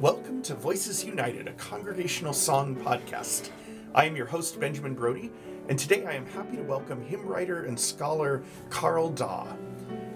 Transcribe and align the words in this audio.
Welcome 0.00 0.40
to 0.44 0.54
Voices 0.54 1.04
United, 1.04 1.46
a 1.46 1.52
congregational 1.52 2.32
song 2.32 2.74
podcast. 2.74 3.50
I 3.94 4.06
am 4.06 4.16
your 4.16 4.24
host, 4.24 4.58
Benjamin 4.58 4.94
Brody, 4.94 5.30
and 5.68 5.78
today 5.78 6.06
I 6.06 6.12
am 6.12 6.24
happy 6.24 6.56
to 6.56 6.62
welcome 6.62 7.02
hymn 7.02 7.26
writer 7.26 7.64
and 7.64 7.78
scholar 7.78 8.42
Carl 8.70 9.10
Daw. 9.10 9.46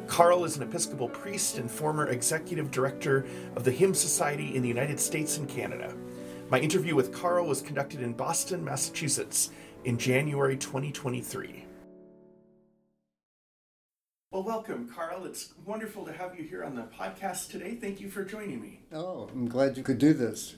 Carl 0.07 0.47
is 0.47 0.57
an 0.57 0.63
Episcopal 0.63 1.11
priest 1.11 1.59
and 1.59 1.71
former 1.71 2.09
executive 2.09 2.71
director 2.71 3.27
of 3.57 3.65
the 3.65 3.71
Hymn 3.71 3.93
Society 3.93 4.57
in 4.57 4.63
the 4.63 4.69
United 4.69 4.99
States 4.99 5.37
and 5.37 5.47
Canada. 5.47 5.95
My 6.49 6.61
interview 6.61 6.95
with 6.95 7.13
Carl 7.13 7.47
was 7.47 7.61
conducted 7.61 8.01
in 8.01 8.15
Boston, 8.15 8.65
Massachusetts 8.65 9.51
in 9.85 9.99
January 9.99 10.57
2023. 10.57 11.67
Well, 14.35 14.43
welcome, 14.43 14.91
Carl. 14.93 15.27
It's 15.27 15.55
wonderful 15.65 16.05
to 16.07 16.13
have 16.13 16.37
you 16.37 16.43
here 16.43 16.65
on 16.65 16.75
the 16.75 16.83
podcast 16.83 17.53
today. 17.53 17.77
Thank 17.77 18.01
you 18.01 18.11
for 18.11 18.25
joining 18.25 18.61
me. 18.61 18.81
Oh, 18.93 19.29
I'm 19.33 19.47
glad 19.47 19.77
you 19.77 19.85
could 19.85 19.99
do 19.99 20.13
this. 20.13 20.57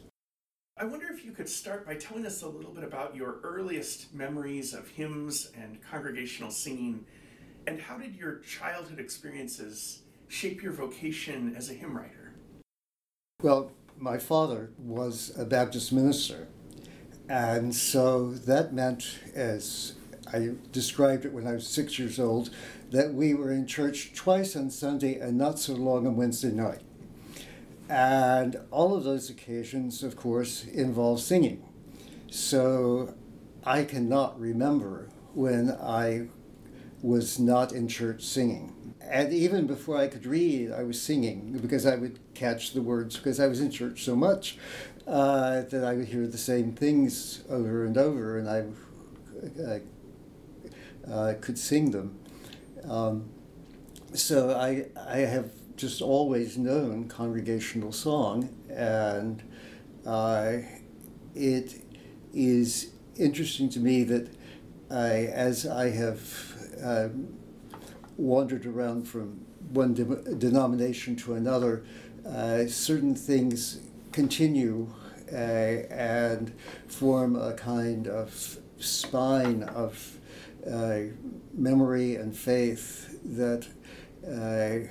I 0.79 0.87
wonder 0.87 1.09
if 1.12 1.27
you 1.27 1.33
could 1.33 1.47
start 1.47 1.85
by 1.87 1.97
telling 1.97 2.25
us 2.25 2.41
a 2.41 2.49
little 2.49 2.73
bit 2.73 2.85
about 2.85 3.15
your 3.15 3.39
earliest 3.43 4.15
memories 4.15 4.73
of 4.73 4.89
hymns 4.89 5.51
and 5.55 5.79
congregational 5.83 6.51
singing, 6.51 7.05
and 7.66 7.79
how 7.79 7.99
did 7.99 8.16
your 8.16 8.37
childhood 8.37 8.99
experiences 8.99 10.01
shape 10.29 10.63
your 10.63 10.73
vocation 10.73 11.55
as 11.55 11.69
a 11.69 11.74
hymn 11.74 11.95
writer? 11.99 12.33
Well, 13.43 13.73
my 13.99 14.16
father 14.16 14.71
was 14.79 15.35
a 15.37 15.45
Baptist 15.45 15.93
minister, 15.93 16.49
and 17.29 17.74
so 17.74 18.30
that 18.30 18.73
meant, 18.73 19.19
as 19.35 19.97
I 20.33 20.52
described 20.73 21.24
it 21.24 21.33
when 21.33 21.47
I 21.47 21.52
was 21.52 21.69
six 21.69 21.99
years 21.99 22.19
old, 22.19 22.51
that 22.90 23.12
we 23.12 23.34
were 23.34 23.50
in 23.50 23.66
church 23.66 24.12
twice 24.15 24.56
on 24.56 24.70
Sunday 24.70 25.18
and 25.18 25.37
not 25.37 25.59
so 25.59 25.74
long 25.74 26.06
on 26.06 26.16
Wednesday 26.16 26.51
night. 26.51 26.82
And 27.88 28.56
all 28.70 28.96
of 28.96 29.04
those 29.04 29.30
occasions, 29.30 30.02
of 30.02 30.16
course, 30.16 30.65
involve 30.65 31.20
singing. 31.20 31.65
So 32.30 33.15
I 33.65 33.84
cannot 33.84 34.38
remember 34.40 35.09
when 35.34 35.70
I 35.70 36.28
was 37.02 37.38
not 37.38 37.73
in 37.73 37.88
church 37.88 38.23
singing. 38.23 38.95
And 39.00 39.32
even 39.32 39.66
before 39.66 39.96
I 39.96 40.09
could 40.09 40.26
read, 40.26 40.73
I 40.73 40.82
was 40.82 41.00
singing 41.00 41.59
because 41.60 41.87
I 41.87 41.96
would 41.96 42.18
catch 42.34 42.73
the 42.73 42.82
words 42.82 43.16
because 43.16 43.38
I 43.38 43.46
was 43.46 43.60
in 43.60 43.71
church 43.71 44.02
so 44.04 44.16
much 44.16 44.59
uh, 45.06 45.62
that 45.62 45.84
I 45.84 45.95
would 45.95 46.09
hear 46.09 46.26
the 46.26 46.38
same 46.38 46.73
things 46.73 47.45
over 47.48 47.84
and 47.84 47.96
over 47.96 48.38
and 48.38 48.48
I 48.48 48.65
uh, 49.62 49.78
uh, 51.09 51.34
could 51.40 51.59
sing 51.59 51.93
them. 51.93 52.18
Um, 52.88 53.29
so 54.15 54.51
I, 54.51 54.87
I 55.09 55.18
have 55.18 55.51
just 55.76 56.01
always 56.01 56.56
known 56.56 57.09
congregational 57.09 57.93
song, 57.93 58.48
and 58.70 59.43
uh, 60.06 60.59
it 61.34 61.82
is 62.32 62.90
interesting 63.16 63.68
to 63.70 63.80
me 63.80 64.04
that 64.04 64.28
I, 64.91 65.26
as 65.26 65.66
I 65.66 65.91
have 65.91 66.54
uh, 66.82 67.09
wandered 68.16 68.66
around 68.66 69.09
from 69.09 69.44
one 69.71 69.94
de- 69.94 70.34
denomination 70.34 71.16
to 71.16 71.34
another, 71.34 71.84
uh, 72.26 72.66
certain 72.66 73.15
things 73.15 73.81
continue 74.12 74.88
uh, 75.32 75.37
and 75.37 76.53
form 76.87 77.37
a 77.37 77.53
kind 77.53 78.06
of 78.06 78.59
spine 78.78 79.65
of 79.65 80.16
memory 81.54 82.16
and 82.16 82.36
faith 82.36 83.19
that 83.25 83.66
uh, 84.26 84.88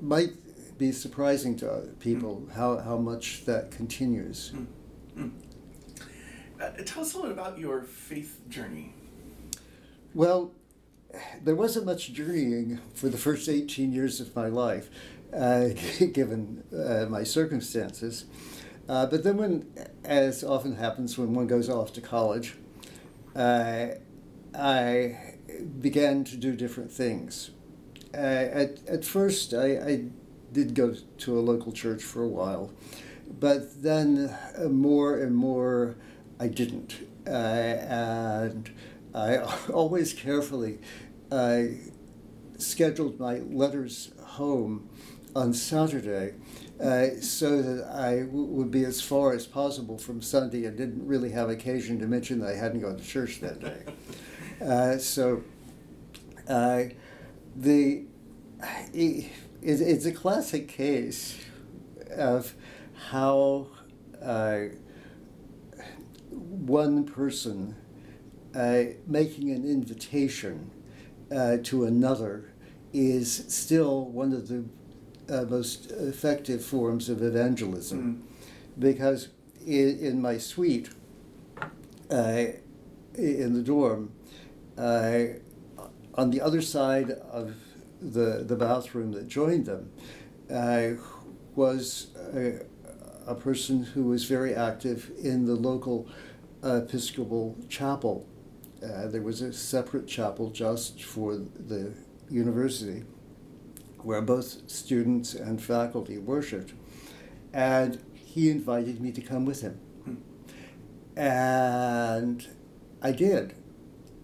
might 0.00 0.30
be 0.78 0.92
surprising 0.92 1.56
to 1.56 1.88
people 2.00 2.42
mm. 2.46 2.52
how, 2.54 2.78
how 2.78 2.96
much 2.96 3.44
that 3.44 3.70
continues. 3.70 4.52
Mm. 4.54 4.66
Mm. 5.16 5.30
Uh, 6.60 6.70
tell 6.84 7.02
us 7.02 7.14
a 7.14 7.16
little 7.18 7.32
about 7.32 7.58
your 7.58 7.82
faith 7.82 8.40
journey. 8.48 8.94
Well, 10.14 10.52
there 11.42 11.54
wasn't 11.54 11.86
much 11.86 12.12
journeying 12.12 12.80
for 12.94 13.08
the 13.08 13.18
first 13.18 13.48
18 13.48 13.92
years 13.92 14.20
of 14.20 14.34
my 14.34 14.46
life, 14.46 14.88
uh, 15.34 15.68
given 16.12 16.64
uh, 16.72 17.06
my 17.08 17.24
circumstances. 17.24 18.24
Uh, 18.88 19.06
but 19.06 19.22
then, 19.22 19.36
when, 19.36 19.72
as 20.04 20.42
often 20.42 20.76
happens 20.76 21.16
when 21.16 21.32
one 21.32 21.46
goes 21.46 21.68
off 21.68 21.92
to 21.92 22.00
college, 22.00 22.54
uh, 23.36 23.88
I 24.54 25.16
began 25.80 26.24
to 26.24 26.36
do 26.36 26.54
different 26.54 26.92
things. 26.92 27.50
Uh, 28.12 28.16
at, 28.16 28.86
at 28.88 29.04
first, 29.04 29.54
I, 29.54 29.66
I 29.78 30.04
did 30.52 30.74
go 30.74 30.94
to 31.18 31.38
a 31.38 31.40
local 31.40 31.72
church 31.72 32.02
for 32.02 32.22
a 32.22 32.28
while, 32.28 32.72
but 33.38 33.82
then 33.82 34.36
uh, 34.56 34.68
more 34.68 35.18
and 35.18 35.34
more 35.34 35.96
I 36.38 36.48
didn't. 36.48 37.06
Uh, 37.26 37.30
and 37.30 38.70
I 39.14 39.38
always 39.72 40.12
carefully 40.12 40.78
uh, 41.30 41.62
scheduled 42.58 43.20
my 43.20 43.38
letters 43.38 44.12
home 44.24 44.88
on 45.36 45.54
Saturday 45.54 46.34
uh, 46.82 47.08
so 47.20 47.62
that 47.62 47.88
I 47.94 48.20
w- 48.20 48.46
would 48.46 48.70
be 48.70 48.84
as 48.84 49.00
far 49.00 49.32
as 49.32 49.46
possible 49.46 49.98
from 49.98 50.22
Sunday 50.22 50.64
and 50.64 50.76
didn't 50.76 51.06
really 51.06 51.30
have 51.30 51.48
occasion 51.50 52.00
to 52.00 52.06
mention 52.06 52.40
that 52.40 52.50
I 52.50 52.56
hadn't 52.56 52.80
gone 52.80 52.96
to 52.96 53.04
church 53.04 53.40
that 53.40 53.60
day. 53.60 53.84
Uh, 54.60 54.98
so 54.98 55.42
uh, 56.48 56.84
the 57.56 58.04
it, 58.92 59.30
it's 59.62 60.06
a 60.06 60.12
classic 60.12 60.68
case 60.68 61.38
of 62.16 62.54
how 63.08 63.66
uh, 64.22 64.64
one 66.30 67.04
person 67.04 67.76
uh, 68.54 68.82
making 69.06 69.50
an 69.50 69.64
invitation 69.64 70.70
uh, 71.34 71.56
to 71.62 71.84
another 71.84 72.52
is 72.92 73.44
still 73.48 74.06
one 74.06 74.32
of 74.32 74.48
the 74.48 74.64
uh, 75.30 75.44
most 75.44 75.90
effective 75.92 76.64
forms 76.64 77.08
of 77.08 77.22
evangelism. 77.22 78.24
Mm. 78.24 78.80
Because 78.80 79.28
in, 79.64 79.98
in, 80.00 80.20
my 80.20 80.38
suite, 80.38 80.90
uh, 82.10 82.44
in 83.14 83.54
the 83.54 83.62
dorm, 83.62 84.10
uh, 84.80 85.26
on 86.14 86.30
the 86.30 86.40
other 86.40 86.62
side 86.62 87.10
of 87.10 87.54
the, 88.00 88.42
the 88.46 88.56
bathroom 88.56 89.12
that 89.12 89.28
joined 89.28 89.66
them 89.66 89.92
uh, 90.50 90.90
was 91.54 92.08
a, 92.34 92.60
a, 93.26 93.34
person 93.34 93.82
who 93.82 94.04
was 94.04 94.24
very 94.24 94.54
active 94.54 95.10
in 95.22 95.44
the 95.44 95.54
local 95.54 96.08
Episcopal 96.64 97.58
chapel. 97.68 98.26
Uh, 98.82 99.06
there 99.06 99.22
was 99.22 99.42
a 99.42 99.52
separate 99.52 100.06
chapel 100.06 100.50
just 100.50 101.02
for 101.04 101.36
the 101.36 101.92
university 102.30 103.04
where 103.98 104.22
both 104.22 104.68
students 104.70 105.34
and 105.34 105.62
faculty 105.62 106.16
worshiped. 106.16 106.72
And 107.52 108.02
he 108.14 108.48
invited 108.48 109.00
me 109.00 109.12
to 109.12 109.20
come 109.20 109.44
with 109.44 109.60
him. 109.60 109.78
And 111.16 112.46
I 113.02 113.12
did 113.12 113.54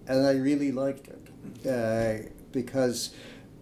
and 0.09 0.27
I 0.27 0.33
really 0.33 0.73
liked 0.73 1.09
it 1.09 1.69
uh, 1.69 2.29
because, 2.53 3.15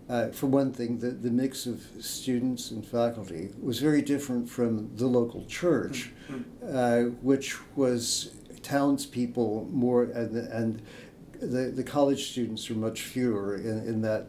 uh, 0.08 0.28
for 0.28 0.46
one 0.46 0.72
thing, 0.72 0.98
the, 0.98 1.10
the 1.10 1.30
mix 1.30 1.66
of 1.66 1.82
students 2.00 2.70
and 2.70 2.84
faculty 2.86 3.50
was 3.60 3.78
very 3.78 4.02
different 4.02 4.48
from 4.48 4.94
the 4.96 5.06
local 5.06 5.44
church, 5.46 6.10
mm-hmm. 6.28 6.42
uh, 6.76 7.10
which 7.22 7.56
was 7.76 8.34
townspeople 8.62 9.68
more, 9.70 10.04
and, 10.04 10.36
and 10.36 10.82
the, 11.40 11.70
the 11.70 11.82
college 11.82 12.30
students 12.30 12.68
were 12.68 12.76
much 12.76 13.02
fewer 13.02 13.56
in, 13.56 13.86
in 13.86 14.02
that 14.02 14.28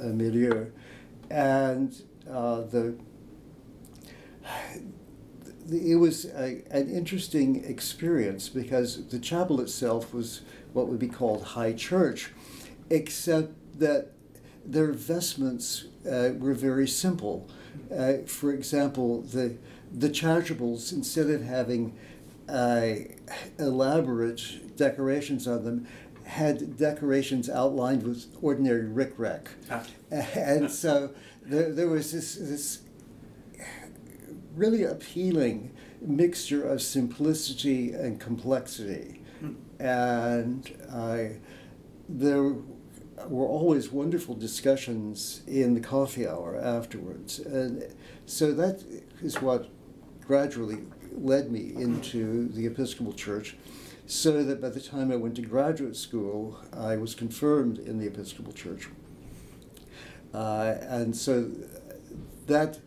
uh, 0.00 0.06
milieu. 0.06 0.66
And 1.30 1.94
uh, 2.30 2.62
the 2.62 2.96
it 5.70 5.96
was 5.96 6.24
a, 6.26 6.62
an 6.70 6.88
interesting 6.88 7.64
experience 7.64 8.48
because 8.48 9.06
the 9.08 9.18
chapel 9.18 9.60
itself 9.60 10.14
was 10.14 10.42
what 10.72 10.88
would 10.88 10.98
be 10.98 11.08
called 11.08 11.42
high 11.42 11.72
church, 11.72 12.30
except 12.90 13.52
that 13.78 14.12
their 14.64 14.92
vestments 14.92 15.86
uh, 16.06 16.30
were 16.38 16.54
very 16.54 16.88
simple. 16.88 17.48
Uh, 17.94 18.18
for 18.26 18.52
example, 18.52 19.22
the 19.22 19.56
the 19.92 20.10
chasubles, 20.10 20.92
instead 20.92 21.30
of 21.30 21.42
having 21.42 21.96
uh, 22.48 22.90
elaborate 23.58 24.76
decorations 24.76 25.46
on 25.46 25.64
them, 25.64 25.86
had 26.24 26.76
decorations 26.76 27.48
outlined 27.48 28.02
with 28.02 28.26
ordinary 28.42 28.84
rickrack. 28.84 29.46
Ah. 29.70 29.82
And 30.10 30.70
so 30.70 31.10
there, 31.42 31.72
there 31.72 31.88
was 31.88 32.12
this, 32.12 32.34
this 32.34 32.82
really 34.54 34.84
appealing 34.84 35.72
mixture 36.02 36.68
of 36.68 36.82
simplicity 36.82 37.92
and 37.92 38.20
complexity. 38.20 39.17
And 39.78 40.70
I, 40.92 41.36
there 42.08 42.54
were 43.26 43.46
always 43.46 43.90
wonderful 43.90 44.34
discussions 44.34 45.42
in 45.46 45.74
the 45.74 45.80
coffee 45.80 46.26
hour 46.26 46.56
afterwards. 46.56 47.38
And 47.38 47.84
so 48.26 48.52
that 48.52 48.84
is 49.22 49.40
what 49.40 49.68
gradually 50.20 50.78
led 51.12 51.50
me 51.50 51.72
into 51.74 52.48
the 52.48 52.66
Episcopal 52.66 53.12
Church, 53.12 53.56
so 54.06 54.42
that 54.42 54.60
by 54.60 54.68
the 54.68 54.80
time 54.80 55.10
I 55.10 55.16
went 55.16 55.36
to 55.36 55.42
graduate 55.42 55.96
school, 55.96 56.58
I 56.72 56.96
was 56.96 57.14
confirmed 57.14 57.78
in 57.78 57.98
the 57.98 58.06
Episcopal 58.06 58.52
Church. 58.52 58.88
Uh, 60.32 60.76
and 60.82 61.16
so 61.16 61.50
that, 62.46 62.78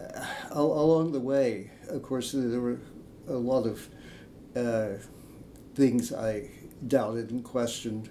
uh, 0.00 0.26
along 0.50 1.12
the 1.12 1.20
way, 1.20 1.70
of 1.88 2.02
course, 2.02 2.32
there 2.32 2.60
were 2.60 2.78
a 3.28 3.32
lot 3.32 3.66
of 3.66 3.88
uh, 4.54 4.98
things 5.74 6.12
I 6.12 6.50
doubted 6.86 7.30
and 7.30 7.44
questioned. 7.44 8.10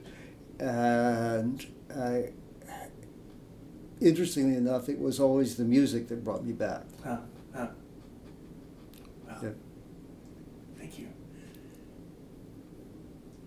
And 0.60 1.66
I, 1.96 2.32
interestingly 4.00 4.56
enough, 4.56 4.90
it 4.90 5.00
was 5.00 5.20
always 5.20 5.56
the 5.56 5.64
music 5.64 6.08
that 6.10 6.24
brought 6.24 6.46
me 6.46 6.54
back. 6.54 6.84
Huh, 7.04 7.18
huh. 7.56 7.68
Wow. 9.28 9.38
Yeah. 9.44 9.50
Thank 10.78 11.00
you. 11.00 11.08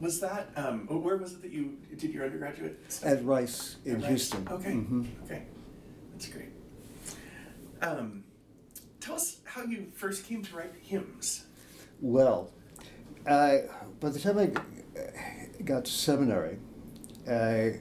Was 0.00 0.20
that 0.20 0.50
um, 0.56 0.86
where 0.88 1.16
was 1.16 1.32
it 1.34 1.42
that 1.42 1.52
you 1.52 1.78
did 1.96 2.12
your 2.12 2.24
undergraduate? 2.24 2.78
Stuff? 2.92 3.10
At 3.10 3.24
Rice 3.24 3.76
in 3.84 3.92
At 3.96 4.00
Rice? 4.02 4.08
Houston. 4.08 4.48
Okay. 4.50 4.72
Mhm. 4.72 5.06
Okay. 5.24 5.42
That's 6.12 6.28
great. 6.28 6.50
Um, 7.80 8.24
tell 9.00 9.14
us 9.14 9.40
how 9.44 9.62
you 9.64 9.90
first 9.94 10.26
came 10.26 10.42
to 10.42 10.56
write 10.56 10.74
hymns. 10.82 11.46
Well, 12.00 12.52
I, 13.28 13.64
by 14.00 14.10
the 14.10 14.20
time 14.20 14.38
I 14.38 14.50
got 15.64 15.86
to 15.86 15.90
seminary, 15.90 16.58
I, 17.28 17.80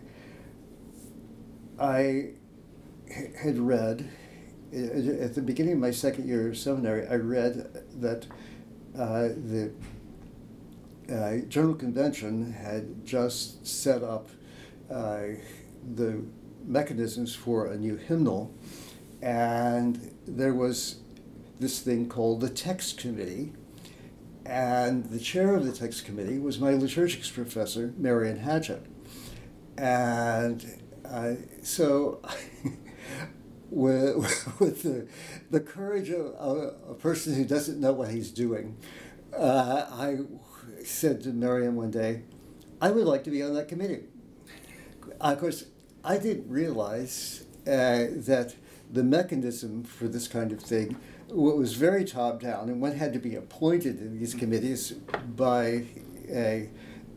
I 1.79 2.29
had 3.37 3.57
read, 3.59 4.09
at 4.73 5.35
the 5.35 5.43
beginning 5.43 5.73
of 5.73 5.79
my 5.79 5.91
second 5.91 6.27
year 6.27 6.49
of 6.49 6.57
seminary, 6.57 7.07
I 7.07 7.15
read 7.15 7.83
that 8.01 8.25
uh, 8.97 9.29
the 9.35 9.71
uh, 11.11 11.45
General 11.47 11.75
Convention 11.75 12.51
had 12.53 13.05
just 13.05 13.67
set 13.67 14.01
up 14.01 14.29
uh, 14.89 15.27
the 15.95 16.23
mechanisms 16.65 17.35
for 17.35 17.67
a 17.67 17.77
new 17.77 17.95
hymnal, 17.97 18.51
and 19.21 20.11
there 20.27 20.53
was 20.55 20.97
this 21.59 21.79
thing 21.79 22.09
called 22.09 22.41
the 22.41 22.49
Text 22.49 22.97
Committee, 22.97 23.53
and 24.45 25.05
the 25.05 25.19
chair 25.19 25.55
of 25.55 25.65
the 25.65 25.71
Text 25.71 26.05
Committee 26.05 26.37
was 26.37 26.59
my 26.59 26.73
liturgics 26.73 27.33
professor, 27.33 27.93
Marion 27.97 28.37
Hatchett. 28.39 28.85
And 29.77 30.83
uh, 31.03 31.33
so, 31.63 32.21
with, 33.69 34.15
with 34.59 34.83
the, 34.83 35.07
the 35.49 35.59
courage 35.59 36.09
of 36.09 36.27
a, 36.39 36.91
a 36.91 36.93
person 36.93 37.33
who 37.33 37.45
doesn't 37.45 37.79
know 37.79 37.93
what 37.93 38.11
he's 38.11 38.31
doing, 38.31 38.77
uh, 39.35 39.87
I 39.91 40.19
said 40.83 41.23
to 41.23 41.29
Marion 41.29 41.75
one 41.75 41.91
day, 41.91 42.23
I 42.81 42.91
would 42.91 43.05
like 43.05 43.23
to 43.23 43.31
be 43.31 43.41
on 43.41 43.53
that 43.55 43.67
committee. 43.67 44.03
Of 45.19 45.39
course, 45.39 45.65
I 46.03 46.17
didn't 46.17 46.49
realize 46.49 47.45
uh, 47.65 48.05
that 48.27 48.55
the 48.91 49.03
mechanism 49.03 49.83
for 49.83 50.07
this 50.07 50.27
kind 50.27 50.51
of 50.51 50.61
thing 50.61 50.97
was 51.29 51.73
very 51.73 52.05
top 52.05 52.41
down, 52.41 52.69
and 52.69 52.81
one 52.81 52.93
had 52.93 53.13
to 53.13 53.19
be 53.19 53.35
appointed 53.35 53.99
in 53.99 54.19
these 54.19 54.33
committees 54.33 54.91
by 55.35 55.85
a, 56.29 56.69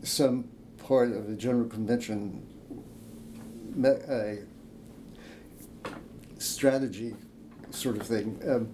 some 0.03 0.49
part 0.77 1.11
of 1.11 1.27
the 1.27 1.35
General 1.35 1.67
Convention 1.67 2.45
strategy 6.37 7.15
sort 7.69 7.97
of 7.97 8.03
thing. 8.03 8.39
Um, 8.47 8.73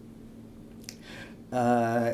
uh, 1.52 2.14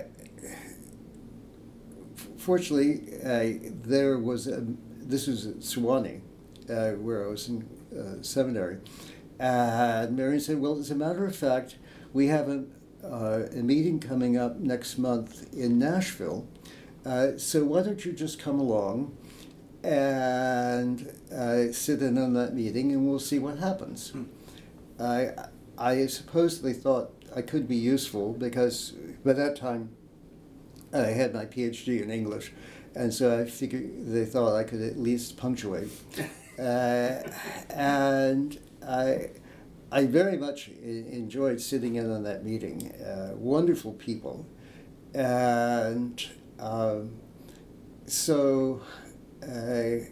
fortunately, 2.37 3.01
uh, 3.23 3.69
there 3.83 4.17
was 4.17 4.47
a, 4.47 4.63
this 4.99 5.27
was 5.27 5.45
at 5.45 5.57
Sewanee, 5.57 6.21
uh, 6.69 6.91
where 6.91 7.25
I 7.25 7.29
was 7.29 7.47
in 7.47 7.67
uh, 7.97 8.21
seminary, 8.23 8.77
and 9.39 10.15
Marion 10.15 10.39
said, 10.39 10.59
"Well, 10.59 10.77
as 10.77 10.91
a 10.91 10.95
matter 10.95 11.25
of 11.25 11.35
fact, 11.35 11.77
we 12.13 12.27
have 12.27 12.49
a, 12.49 12.65
uh, 13.03 13.43
a 13.51 13.63
meeting 13.63 13.99
coming 13.99 14.37
up 14.37 14.59
next 14.59 14.97
month 14.97 15.53
in 15.53 15.79
Nashville, 15.79 16.47
uh, 17.05 17.37
so 17.37 17.63
why 17.63 17.83
don't 17.83 18.03
you 18.05 18.13
just 18.13 18.39
come 18.39 18.59
along?" 18.59 19.15
And 19.83 21.11
uh, 21.35 21.71
sit 21.71 22.01
in 22.01 22.17
on 22.17 22.33
that 22.33 22.53
meeting, 22.53 22.91
and 22.91 23.07
we'll 23.07 23.19
see 23.19 23.39
what 23.39 23.57
happens. 23.57 24.09
Hmm. 24.11 24.23
I, 24.99 25.31
I 25.77 26.05
suppose 26.05 26.61
they 26.61 26.73
thought 26.73 27.11
I 27.35 27.41
could 27.41 27.67
be 27.67 27.75
useful 27.75 28.33
because 28.33 28.91
by 29.25 29.33
that 29.33 29.55
time 29.55 29.89
I 30.93 31.07
had 31.07 31.33
my 31.33 31.45
PhD 31.45 32.01
in 32.01 32.11
English, 32.11 32.51
and 32.95 33.13
so 33.13 33.39
I 33.39 33.45
figured 33.45 34.05
they 34.05 34.25
thought 34.25 34.55
I 34.55 34.63
could 34.63 34.81
at 34.81 34.97
least 34.97 35.37
punctuate. 35.37 35.89
uh, 36.59 37.23
and 37.69 38.59
I, 38.87 39.29
I 39.91 40.05
very 40.05 40.37
much 40.37 40.69
enjoyed 40.69 41.59
sitting 41.59 41.95
in 41.95 42.09
on 42.09 42.23
that 42.23 42.45
meeting. 42.45 42.91
Uh, 42.93 43.33
wonderful 43.35 43.91
people, 43.93 44.45
and 45.13 46.25
um, 46.59 47.11
so 48.05 48.81
uh, 49.45 50.05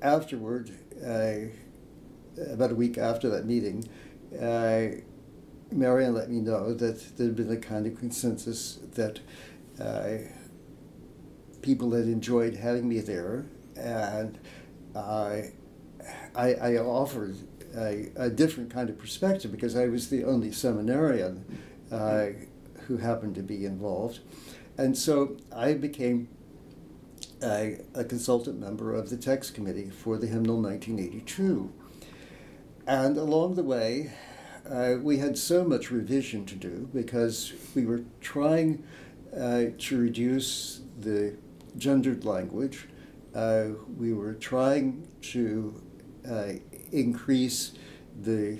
afterward, 0.00 0.70
uh, 1.04 1.50
about 2.50 2.70
a 2.72 2.74
week 2.74 2.96
after 2.96 3.28
that 3.28 3.44
meeting, 3.44 3.86
uh, 4.40 4.86
Marion 5.70 6.14
let 6.14 6.30
me 6.30 6.40
know 6.40 6.72
that 6.72 7.18
there 7.18 7.26
had 7.26 7.36
been 7.36 7.52
a 7.52 7.56
kind 7.58 7.86
of 7.86 7.98
consensus 7.98 8.78
that 8.94 9.20
people 11.60 11.92
had 11.92 12.04
enjoyed 12.06 12.54
having 12.54 12.88
me 12.88 13.00
there, 13.00 13.44
and 13.76 14.38
I, 14.96 15.50
I 16.34 16.76
offered 16.78 17.36
a, 17.76 18.10
a 18.16 18.30
different 18.30 18.70
kind 18.70 18.88
of 18.90 18.98
perspective 18.98 19.50
because 19.50 19.76
I 19.76 19.86
was 19.86 20.10
the 20.10 20.24
only 20.24 20.52
seminarian 20.52 21.44
uh, 21.90 22.26
who 22.86 22.98
happened 22.98 23.34
to 23.36 23.42
be 23.42 23.64
involved. 23.64 24.20
And 24.76 24.96
so 24.96 25.36
I 25.54 25.74
became 25.74 26.28
a, 27.42 27.80
a 27.94 28.04
consultant 28.04 28.58
member 28.58 28.94
of 28.94 29.10
the 29.10 29.16
text 29.16 29.54
committee 29.54 29.90
for 29.90 30.16
the 30.16 30.26
hymnal 30.26 30.60
1982. 30.60 31.72
And 32.86 33.16
along 33.16 33.56
the 33.56 33.62
way, 33.62 34.12
uh, 34.68 34.96
we 35.00 35.18
had 35.18 35.38
so 35.38 35.64
much 35.64 35.90
revision 35.90 36.44
to 36.46 36.54
do 36.54 36.88
because 36.94 37.52
we 37.74 37.84
were 37.86 38.02
trying 38.20 38.84
uh, 39.36 39.66
to 39.78 39.98
reduce 39.98 40.80
the 41.00 41.36
gendered 41.76 42.24
language. 42.24 42.86
Uh, 43.34 43.68
we 43.96 44.12
were 44.12 44.34
trying 44.34 45.06
to 45.20 45.82
uh, 46.28 46.52
increase 46.92 47.72
the 48.20 48.58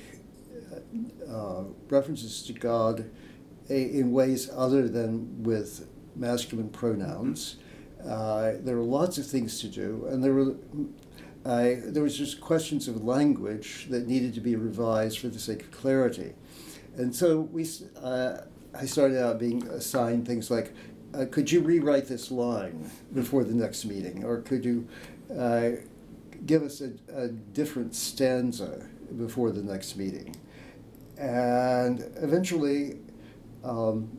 uh, 1.28 1.62
references 1.88 2.42
to 2.42 2.52
God 2.52 3.10
in 3.68 4.12
ways 4.12 4.50
other 4.54 4.88
than 4.88 5.42
with 5.42 5.86
masculine 6.16 6.70
pronouns. 6.70 7.56
Uh, 8.04 8.52
there 8.60 8.76
are 8.76 8.82
lots 8.82 9.18
of 9.18 9.26
things 9.26 9.60
to 9.60 9.68
do, 9.68 10.06
and 10.10 10.22
there 10.22 10.32
were 10.32 10.54
uh, 11.44 11.74
there 11.84 12.02
was 12.02 12.16
just 12.16 12.40
questions 12.40 12.88
of 12.88 13.04
language 13.04 13.86
that 13.90 14.06
needed 14.06 14.34
to 14.34 14.40
be 14.40 14.56
revised 14.56 15.18
for 15.18 15.28
the 15.28 15.38
sake 15.38 15.62
of 15.62 15.70
clarity, 15.70 16.32
and 16.96 17.14
so 17.14 17.40
we 17.40 17.66
uh, 18.02 18.38
I 18.74 18.86
started 18.86 19.20
out 19.20 19.38
being 19.38 19.66
assigned 19.68 20.26
things 20.26 20.50
like, 20.50 20.72
uh, 21.14 21.24
could 21.30 21.50
you 21.50 21.60
rewrite 21.60 22.06
this 22.06 22.30
line 22.30 22.90
before 23.12 23.42
the 23.44 23.54
next 23.54 23.84
meeting, 23.84 24.24
or 24.24 24.42
could 24.42 24.64
you 24.64 24.86
uh, 25.36 25.70
give 26.46 26.62
us 26.62 26.80
a, 26.80 26.92
a 27.14 27.28
different 27.28 27.94
stanza 27.94 28.86
before 29.16 29.50
the 29.50 29.62
next 29.62 29.96
meeting, 29.96 30.36
and 31.18 32.04
eventually. 32.16 32.98
Um, 33.64 34.10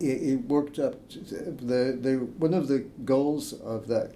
it, 0.00 0.22
it 0.22 0.44
worked 0.48 0.78
up. 0.78 1.08
To 1.10 1.18
the, 1.18 1.98
the 2.00 2.16
one 2.38 2.54
of 2.54 2.68
the 2.68 2.80
goals 3.04 3.52
of 3.52 3.86
that 3.88 4.14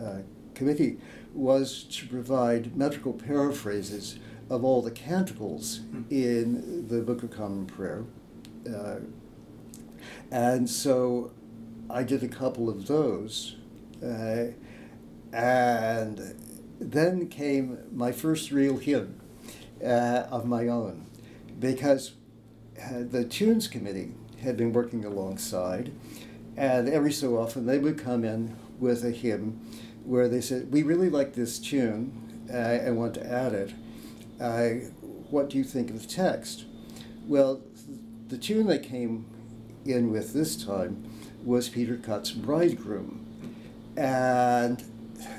uh, 0.00 0.18
committee 0.54 0.98
was 1.32 1.84
to 1.84 2.06
provide 2.06 2.76
metrical 2.76 3.12
paraphrases 3.12 4.18
of 4.50 4.64
all 4.64 4.82
the 4.82 4.90
canticles 4.90 5.80
in 6.10 6.86
the 6.88 7.00
Book 7.02 7.22
of 7.22 7.30
Common 7.30 7.66
Prayer, 7.66 8.04
uh, 8.68 8.96
and 10.30 10.68
so 10.68 11.30
I 11.90 12.02
did 12.02 12.22
a 12.22 12.28
couple 12.28 12.68
of 12.68 12.86
those, 12.86 13.56
uh, 14.02 14.46
and 15.36 16.34
then 16.80 17.28
came 17.28 17.78
my 17.92 18.10
first 18.10 18.50
real 18.50 18.78
hymn 18.78 19.20
uh, 19.84 20.24
of 20.30 20.46
my 20.46 20.66
own, 20.66 21.04
because 21.58 22.12
uh, 22.82 23.02
the 23.10 23.22
tunes 23.22 23.68
committee 23.68 24.14
had 24.42 24.56
been 24.56 24.72
working 24.72 25.04
alongside, 25.04 25.92
and 26.56 26.88
every 26.88 27.12
so 27.12 27.36
often 27.36 27.66
they 27.66 27.78
would 27.78 27.98
come 27.98 28.24
in 28.24 28.56
with 28.78 29.04
a 29.04 29.10
hymn 29.10 29.60
where 30.04 30.26
they 30.26 30.40
said, 30.40 30.72
"We 30.72 30.82
really 30.82 31.10
like 31.10 31.34
this 31.34 31.58
tune 31.58 32.46
uh, 32.50 32.56
and 32.56 32.96
want 32.96 33.14
to 33.14 33.26
add 33.26 33.52
it. 33.52 33.74
Uh, 34.40 34.88
what 35.30 35.50
do 35.50 35.58
you 35.58 35.64
think 35.64 35.90
of 35.90 36.00
the 36.00 36.08
text?" 36.08 36.64
Well, 37.26 37.60
the 38.28 38.38
tune 38.38 38.68
they 38.68 38.78
came 38.78 39.26
in 39.84 40.10
with 40.10 40.32
this 40.32 40.56
time 40.56 41.04
was 41.44 41.68
Peter 41.68 41.96
Cutts' 41.96 42.30
Bridegroom. 42.30 43.24
And 43.96 44.82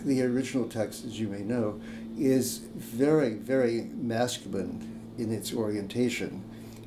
the 0.05 0.21
original 0.23 0.67
text, 0.67 1.05
as 1.05 1.19
you 1.19 1.27
may 1.27 1.41
know, 1.41 1.79
is 2.17 2.59
very, 2.75 3.35
very 3.35 3.81
masculine 3.93 5.13
in 5.17 5.31
its 5.31 5.53
orientation, 5.53 6.43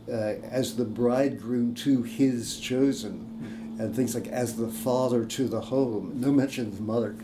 uh, 0.09 0.35
as 0.50 0.76
the 0.76 0.85
bridegroom 0.85 1.75
to 1.75 2.02
his 2.02 2.59
chosen 2.59 3.76
and 3.80 3.97
things 3.97 4.14
like 4.14 4.26
as 4.28 4.57
the 4.57 4.69
father 4.69 5.25
to 5.25 5.49
the 5.49 5.61
home, 5.61 6.12
no 6.16 6.30
mention 6.30 6.66
of 6.66 6.76
the 6.76 6.83
mother. 6.83 7.16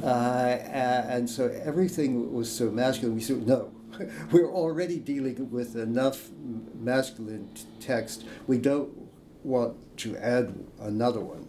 Uh, 0.00 0.06
and 0.06 1.28
so 1.28 1.48
everything 1.64 2.32
was 2.32 2.50
so 2.50 2.70
masculine. 2.70 3.16
We 3.16 3.20
said, 3.20 3.46
no, 3.46 3.72
we're 4.30 4.50
already 4.50 4.98
dealing 4.98 5.50
with 5.50 5.74
enough 5.74 6.28
masculine 6.74 7.50
text. 7.80 8.24
We 8.46 8.58
don't 8.58 8.92
want 9.42 9.76
to 9.98 10.16
add 10.16 10.54
another 10.80 11.20
one. 11.20 11.43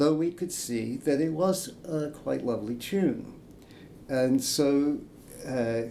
Though 0.00 0.14
we 0.14 0.30
could 0.30 0.50
see 0.50 0.96
that 0.96 1.20
it 1.20 1.34
was 1.34 1.74
a 1.84 2.08
quite 2.08 2.42
lovely 2.42 2.74
tune. 2.74 3.34
And 4.08 4.42
so 4.42 5.00
uh, 5.46 5.82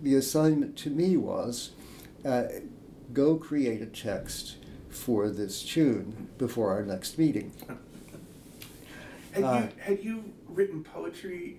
the 0.00 0.14
assignment 0.14 0.76
to 0.76 0.90
me 0.90 1.16
was 1.16 1.70
uh, 2.24 2.44
go 3.12 3.34
create 3.34 3.82
a 3.82 3.86
text 3.86 4.54
for 4.88 5.28
this 5.28 5.64
tune 5.64 6.28
before 6.38 6.70
our 6.70 6.84
next 6.84 7.18
meeting. 7.18 7.50
Had 9.32 9.42
Uh, 9.42 9.62
you 9.62 9.68
had 9.78 10.04
you 10.04 10.32
written 10.48 10.84
poetry 10.84 11.56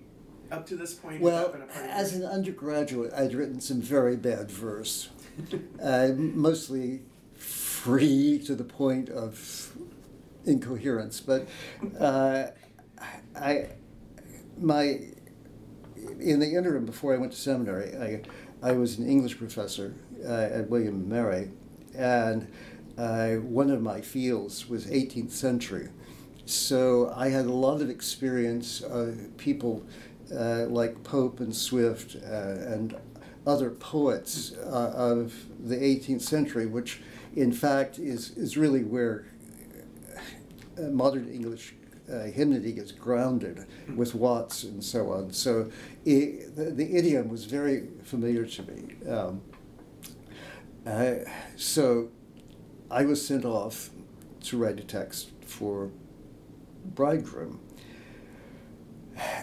up 0.50 0.64
to 0.68 0.76
this 0.76 0.94
point? 0.94 1.20
Well, 1.20 1.42
that 1.42 1.52
been 1.52 1.62
a 1.62 1.66
part 1.66 1.84
of 1.84 1.90
as 1.90 2.14
an 2.14 2.24
undergraduate, 2.24 3.12
I'd 3.12 3.34
written 3.34 3.60
some 3.60 3.82
very 3.82 4.16
bad 4.16 4.50
verse, 4.50 5.10
uh, 5.82 6.08
mostly 6.16 7.00
free 7.34 8.38
to 8.46 8.54
the 8.54 8.64
point 8.64 9.10
of 9.10 9.71
incoherence. 10.46 11.20
But 11.20 11.48
uh, 11.98 12.46
I, 13.36 13.68
my, 14.58 15.00
in 16.20 16.40
the 16.40 16.54
interim 16.54 16.86
before 16.86 17.14
I 17.14 17.18
went 17.18 17.32
to 17.32 17.38
seminary, 17.38 17.96
I, 17.96 18.68
I 18.68 18.72
was 18.72 18.98
an 18.98 19.08
English 19.08 19.38
professor 19.38 19.94
uh, 20.24 20.32
at 20.32 20.68
William 20.70 20.94
and 20.94 21.08
Mary, 21.08 21.50
and 21.96 22.48
uh, 22.98 23.34
one 23.36 23.70
of 23.70 23.82
my 23.82 24.00
fields 24.00 24.68
was 24.68 24.86
18th 24.86 25.32
century. 25.32 25.88
So 26.44 27.12
I 27.16 27.28
had 27.28 27.46
a 27.46 27.52
lot 27.52 27.80
of 27.80 27.88
experience 27.88 28.80
of 28.80 29.36
people 29.36 29.84
uh, 30.34 30.66
like 30.66 31.02
Pope 31.02 31.40
and 31.40 31.54
Swift 31.54 32.16
uh, 32.16 32.28
and 32.28 32.96
other 33.46 33.70
poets 33.70 34.52
uh, 34.58 34.92
of 34.94 35.34
the 35.60 35.76
18th 35.76 36.22
century, 36.22 36.66
which 36.66 37.00
in 37.34 37.52
fact 37.52 37.98
is, 37.98 38.30
is 38.36 38.56
really 38.56 38.84
where 38.84 39.26
modern 40.80 41.28
English 41.28 41.74
uh, 42.12 42.24
hymnody 42.24 42.72
is 42.72 42.92
grounded 42.92 43.66
with 43.94 44.14
Watts 44.14 44.64
and 44.64 44.82
so 44.82 45.12
on. 45.12 45.32
So 45.32 45.70
i 46.06 46.38
the, 46.54 46.72
the 46.74 46.96
idiom 46.96 47.28
was 47.28 47.44
very 47.44 47.88
familiar 48.02 48.44
to 48.44 48.62
me. 48.62 49.08
Um, 49.08 49.42
uh, 50.86 51.14
so 51.56 52.10
I 52.90 53.04
was 53.04 53.24
sent 53.24 53.44
off 53.44 53.90
to 54.44 54.58
write 54.58 54.80
a 54.80 54.84
text 54.84 55.30
for 55.46 55.90
Bridegroom. 56.84 57.60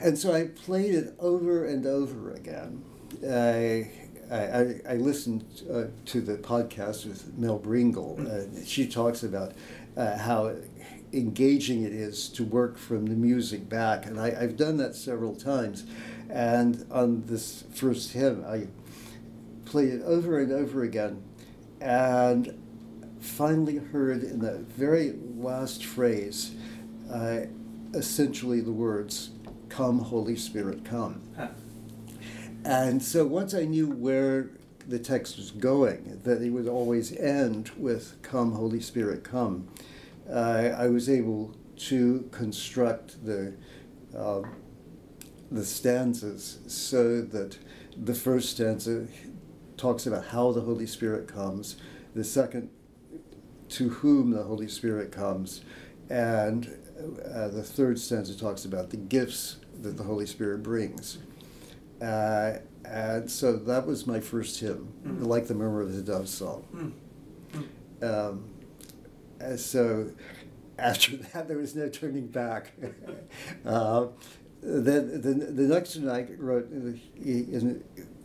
And 0.01 0.17
so 0.17 0.33
I 0.33 0.48
played 0.48 0.93
it 0.93 1.15
over 1.19 1.65
and 1.65 1.86
over 1.86 2.33
again. 2.33 2.83
I, 3.27 3.89
I, 4.31 4.81
I 4.88 4.95
listened 4.95 5.45
uh, 5.71 5.86
to 6.07 6.21
the 6.21 6.36
podcast 6.38 7.05
with 7.05 7.38
Mel 7.38 7.57
Bringle. 7.57 8.19
Uh, 8.19 8.63
she 8.65 8.88
talks 8.88 9.24
about 9.24 9.53
uh, 9.95 10.17
how 10.17 10.55
engaging 11.13 11.84
it 11.84 11.94
is 11.94 12.30
to 12.30 12.44
work 12.44 12.78
from 12.78 13.06
the 13.06 13.16
music 13.16 13.68
back. 13.70 14.06
And 14.06 14.20
I, 14.20 14.36
I've 14.39 14.58
done 14.58 14.78
that 14.78 14.96
several 14.96 15.36
times. 15.36 15.86
And 16.30 16.86
on 16.92 17.24
this 17.25 17.63
first 17.74 18.13
hymn, 18.13 18.46
I 18.48 18.68
played 19.66 19.89
it 19.89 20.01
over 20.04 20.39
and 20.39 20.51
over 20.51 20.84
again. 20.84 21.24
And 21.82 22.62
finally 23.20 23.78
heard 23.78 24.24
in 24.24 24.39
the 24.39 24.60
very 24.60 25.13
last 25.36 25.84
phrase 25.86 26.51
uh, 27.12 27.42
essentially 27.94 28.62
the 28.62 28.72
words, 28.72 29.32
Come, 29.68 30.00
Holy 30.00 30.36
Spirit, 30.36 30.84
come. 30.84 31.22
Huh. 31.38 31.48
And 32.66 33.01
so 33.01 33.25
once 33.25 33.54
I 33.54 33.66
knew 33.66 33.89
where 33.89 34.50
the 34.88 35.00
text 35.00 35.38
was 35.38 35.51
going, 35.51 36.20
that 36.24 36.42
it 36.42 36.50
would 36.50 36.68
always 36.68 37.16
end 37.16 37.70
with 37.78 38.22
Come, 38.22 38.54
Holy 38.54 38.82
Spirit, 38.82 39.24
come, 39.24 39.68
I 40.33 40.88
was 40.88 41.09
able 41.09 41.55
to 41.77 42.27
construct 42.31 43.25
the, 43.25 43.53
uh, 44.15 44.41
the 45.51 45.65
stanzas 45.65 46.59
so 46.67 47.21
that 47.21 47.57
the 47.98 48.13
first 48.13 48.50
stanza 48.50 49.07
talks 49.77 50.05
about 50.05 50.25
how 50.25 50.51
the 50.51 50.62
Holy 50.62 50.86
Spirit 50.86 51.27
comes, 51.27 51.77
the 52.13 52.24
second, 52.24 52.69
to 53.69 53.89
whom 53.89 54.31
the 54.31 54.43
Holy 54.43 54.67
Spirit 54.67 55.12
comes, 55.12 55.62
and 56.09 56.67
uh, 57.33 57.48
the 57.48 57.63
third 57.63 58.00
stanza 58.00 58.38
talks 58.38 58.65
about 58.65 58.89
the 58.89 58.98
gifts 58.98 59.57
that 59.81 59.95
the 59.95 60.03
Holy 60.03 60.25
Spirit 60.25 60.63
brings. 60.63 61.19
Uh, 62.01 62.57
and 62.86 63.29
so 63.29 63.55
that 63.55 63.86
was 63.86 64.05
my 64.07 64.19
first 64.19 64.59
hymn, 64.59 64.89
Mm. 65.05 65.25
like 65.27 65.48
the 65.48 65.53
murmur 65.53 65.81
of 65.81 65.95
the 65.95 66.01
dove 66.01 66.27
song. 66.27 66.93
Mm. 67.53 68.03
Um, 68.03 68.43
and 68.59 68.59
so 69.58 70.12
after 70.77 71.17
that, 71.34 71.48
there 71.48 71.58
was 71.58 71.75
no 71.75 71.89
turning 71.89 72.27
back. 72.27 72.72
uh, 73.65 74.08
then 74.62 75.22
the, 75.22 75.34
the 75.34 75.74
next 75.74 75.96
one 75.96 76.10
I 76.10 76.27
wrote 76.38 76.69
in 76.72 77.84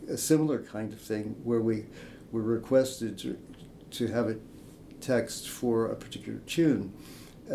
a, 0.09 0.13
a 0.13 0.17
similar 0.17 0.59
kind 0.59 0.91
of 0.91 0.99
thing 0.99 1.35
where 1.43 1.61
we 1.61 1.85
were 2.31 2.41
requested 2.41 3.17
to, 3.19 3.37
to 3.91 4.07
have 4.07 4.27
a 4.29 4.37
text 4.99 5.49
for 5.49 5.87
a 5.87 5.95
particular 5.95 6.39
tune 6.39 6.93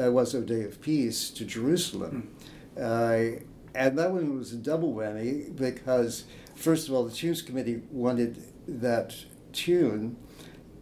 uh, 0.01 0.11
was 0.11 0.35
O 0.35 0.43
Day 0.43 0.63
of 0.63 0.81
Peace 0.81 1.31
to 1.31 1.45
Jerusalem. 1.45 2.35
Uh, 2.79 3.41
and 3.75 3.99
that 3.99 4.11
one 4.11 4.39
was 4.39 4.53
a 4.53 4.57
double 4.57 4.95
whammy 4.95 5.55
because, 5.55 6.25
first 6.55 6.89
of 6.89 6.95
all, 6.95 7.05
the 7.05 7.13
Tunes 7.13 7.43
Committee 7.43 7.83
wanted 7.91 8.43
that 8.67 9.15
tune, 9.53 10.17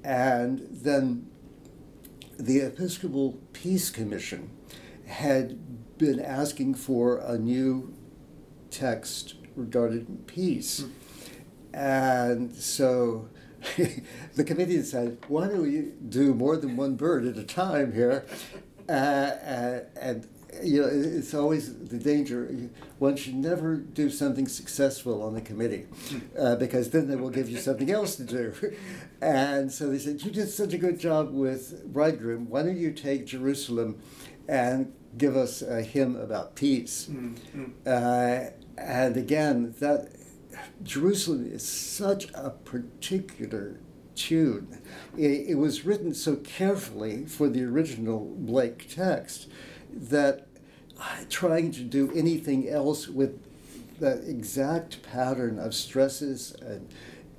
and 0.05 0.67
then 0.71 1.27
the 2.39 2.61
Episcopal 2.61 3.41
Peace 3.53 3.91
Commission 3.91 4.51
had 5.07 5.99
been 5.99 6.21
asking 6.21 6.75
for 6.75 7.19
a 7.19 7.37
new 7.37 7.95
text 8.71 9.35
regarding 9.57 10.23
peace. 10.27 10.85
And 11.75 12.55
so 12.55 13.29
the 14.37 14.45
committee 14.45 14.77
decided, 14.77 15.19
why 15.27 15.49
don't 15.49 15.63
we 15.63 15.93
do 16.09 16.33
more 16.33 16.57
than 16.57 16.77
one 16.77 16.95
bird 16.95 17.27
at 17.27 17.37
a 17.37 17.43
time 17.43 17.93
here? 17.93 18.25
Uh, 18.89 18.93
uh, 18.93 19.81
and 20.01 20.29
you 20.63 20.81
know, 20.81 20.89
it's 20.91 21.35
always 21.35 21.75
the 21.75 21.99
danger. 21.99 22.71
One 22.99 23.17
should 23.17 23.35
never 23.35 23.77
do 23.77 24.11
something 24.11 24.49
successful 24.49 25.23
on 25.23 25.35
the 25.35 25.41
committee, 25.41 25.87
uh, 26.39 26.57
because 26.57 26.91
then 26.91 27.09
they 27.09 27.17
will 27.17 27.31
give 27.31 27.49
you 27.49 27.59
something 27.59 27.91
else 27.91 28.17
to 28.17 28.25
do. 28.25 28.55
And 29.21 29.73
so 29.73 29.91
they 29.91 29.99
said, 29.99 30.23
"You 30.23 30.31
did 30.31 30.49
such 30.49 30.73
a 30.73 30.79
good 30.79 31.01
job 31.01 31.33
with 31.33 31.93
bridegroom. 31.93 32.49
Why 32.49 32.63
don't 32.63 32.77
you 32.77 32.93
take 32.93 33.27
Jerusalem, 33.27 33.99
and 34.47 34.93
give 35.17 35.37
us 35.37 35.61
a 35.61 35.83
hymn 35.83 36.15
about 36.15 36.55
peace?" 36.55 37.09
Mm, 37.11 37.35
mm. 37.57 37.73
Uh, 37.85 38.51
and 38.77 39.17
again, 39.17 39.75
that 39.81 40.13
Jerusalem 40.85 41.51
is 41.51 41.67
such 41.67 42.29
a 42.33 42.51
particular 42.51 43.81
tune. 44.15 44.79
It, 45.17 45.49
it 45.49 45.55
was 45.57 45.85
written 45.85 46.15
so 46.15 46.37
carefully 46.37 47.27
for 47.27 47.49
the 47.49 47.65
original 47.65 48.37
Blake 48.39 48.89
text 48.89 49.49
that 49.93 50.47
trying 51.29 51.71
to 51.73 51.83
do 51.83 52.11
anything 52.15 52.69
else 52.69 53.09
with 53.09 53.41
that 54.01 54.25
exact 54.29 55.03
pattern 55.03 55.59
of 55.59 55.75
stresses 55.75 56.55
and 56.61 56.89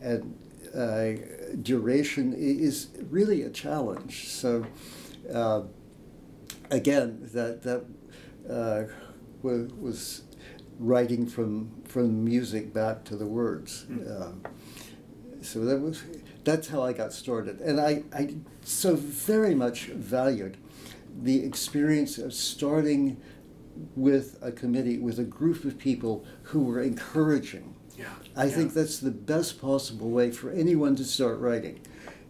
and 0.01 0.37
uh, 0.73 1.11
duration 1.61 2.33
is 2.33 2.87
really 3.09 3.41
a 3.43 3.49
challenge. 3.49 4.29
So. 4.29 4.65
Uh, 5.33 5.63
again, 6.71 7.29
that 7.33 7.63
that 7.63 7.85
uh, 8.49 8.83
was 9.41 10.23
writing 10.79 11.27
from 11.27 11.71
from 11.85 12.23
music 12.23 12.73
back 12.73 13.03
to 13.05 13.15
the 13.15 13.25
words. 13.25 13.85
Um, 13.89 14.43
so 15.41 15.65
that 15.65 15.79
was 15.79 16.03
that's 16.43 16.67
how 16.67 16.83
I 16.83 16.93
got 16.93 17.13
started, 17.13 17.59
and 17.61 17.79
I 17.79 18.03
I 18.13 18.35
so 18.63 18.95
very 18.95 19.55
much 19.55 19.85
valued 19.85 20.57
the 21.21 21.43
experience 21.43 22.17
of 22.17 22.33
starting 22.33 23.19
with 23.95 24.37
a 24.41 24.51
committee 24.51 24.97
with 24.97 25.19
a 25.19 25.23
group 25.23 25.63
of 25.65 25.77
people 25.77 26.25
who 26.43 26.63
were 26.63 26.81
encouraging. 26.81 27.75
Yeah. 27.97 28.05
I 28.35 28.45
yeah. 28.45 28.51
think 28.51 28.73
that's 28.73 28.99
the 28.99 29.11
best 29.11 29.61
possible 29.61 30.09
way 30.09 30.31
for 30.31 30.51
anyone 30.51 30.95
to 30.97 31.03
start 31.03 31.39
writing. 31.39 31.81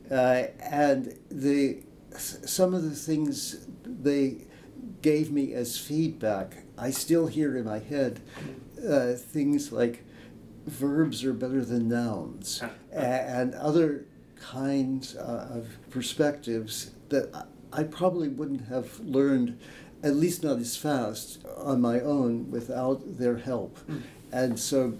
Uh, 0.09 0.45
and 0.59 1.17
the 1.29 1.83
some 2.17 2.73
of 2.73 2.83
the 2.83 2.95
things 2.95 3.67
they 3.83 4.47
gave 5.01 5.31
me 5.31 5.53
as 5.53 5.77
feedback, 5.77 6.63
I 6.77 6.89
still 6.89 7.27
hear 7.27 7.55
in 7.55 7.65
my 7.65 7.79
head 7.79 8.19
uh, 8.87 9.13
things 9.13 9.71
like 9.71 10.03
verbs 10.65 11.23
are 11.23 11.33
better 11.33 11.63
than 11.63 11.87
nouns 11.87 12.63
and 12.91 13.53
other 13.55 14.05
kinds 14.39 15.15
uh, 15.15 15.49
of 15.51 15.67
perspectives 15.89 16.91
that 17.09 17.47
I 17.71 17.83
probably 17.83 18.29
wouldn't 18.29 18.67
have 18.67 18.99
learned, 18.99 19.59
at 20.03 20.15
least 20.15 20.43
not 20.43 20.59
as 20.59 20.75
fast, 20.75 21.45
on 21.57 21.81
my 21.81 21.99
own 21.99 22.49
without 22.51 23.17
their 23.17 23.37
help. 23.37 23.77
Mm. 23.87 24.01
And 24.31 24.59
so 24.59 24.93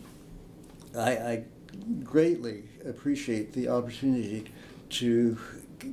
I, 0.96 1.12
I 1.12 1.44
greatly 2.04 2.64
appreciate 2.86 3.54
the 3.54 3.68
opportunity 3.68 4.52
to 4.90 5.38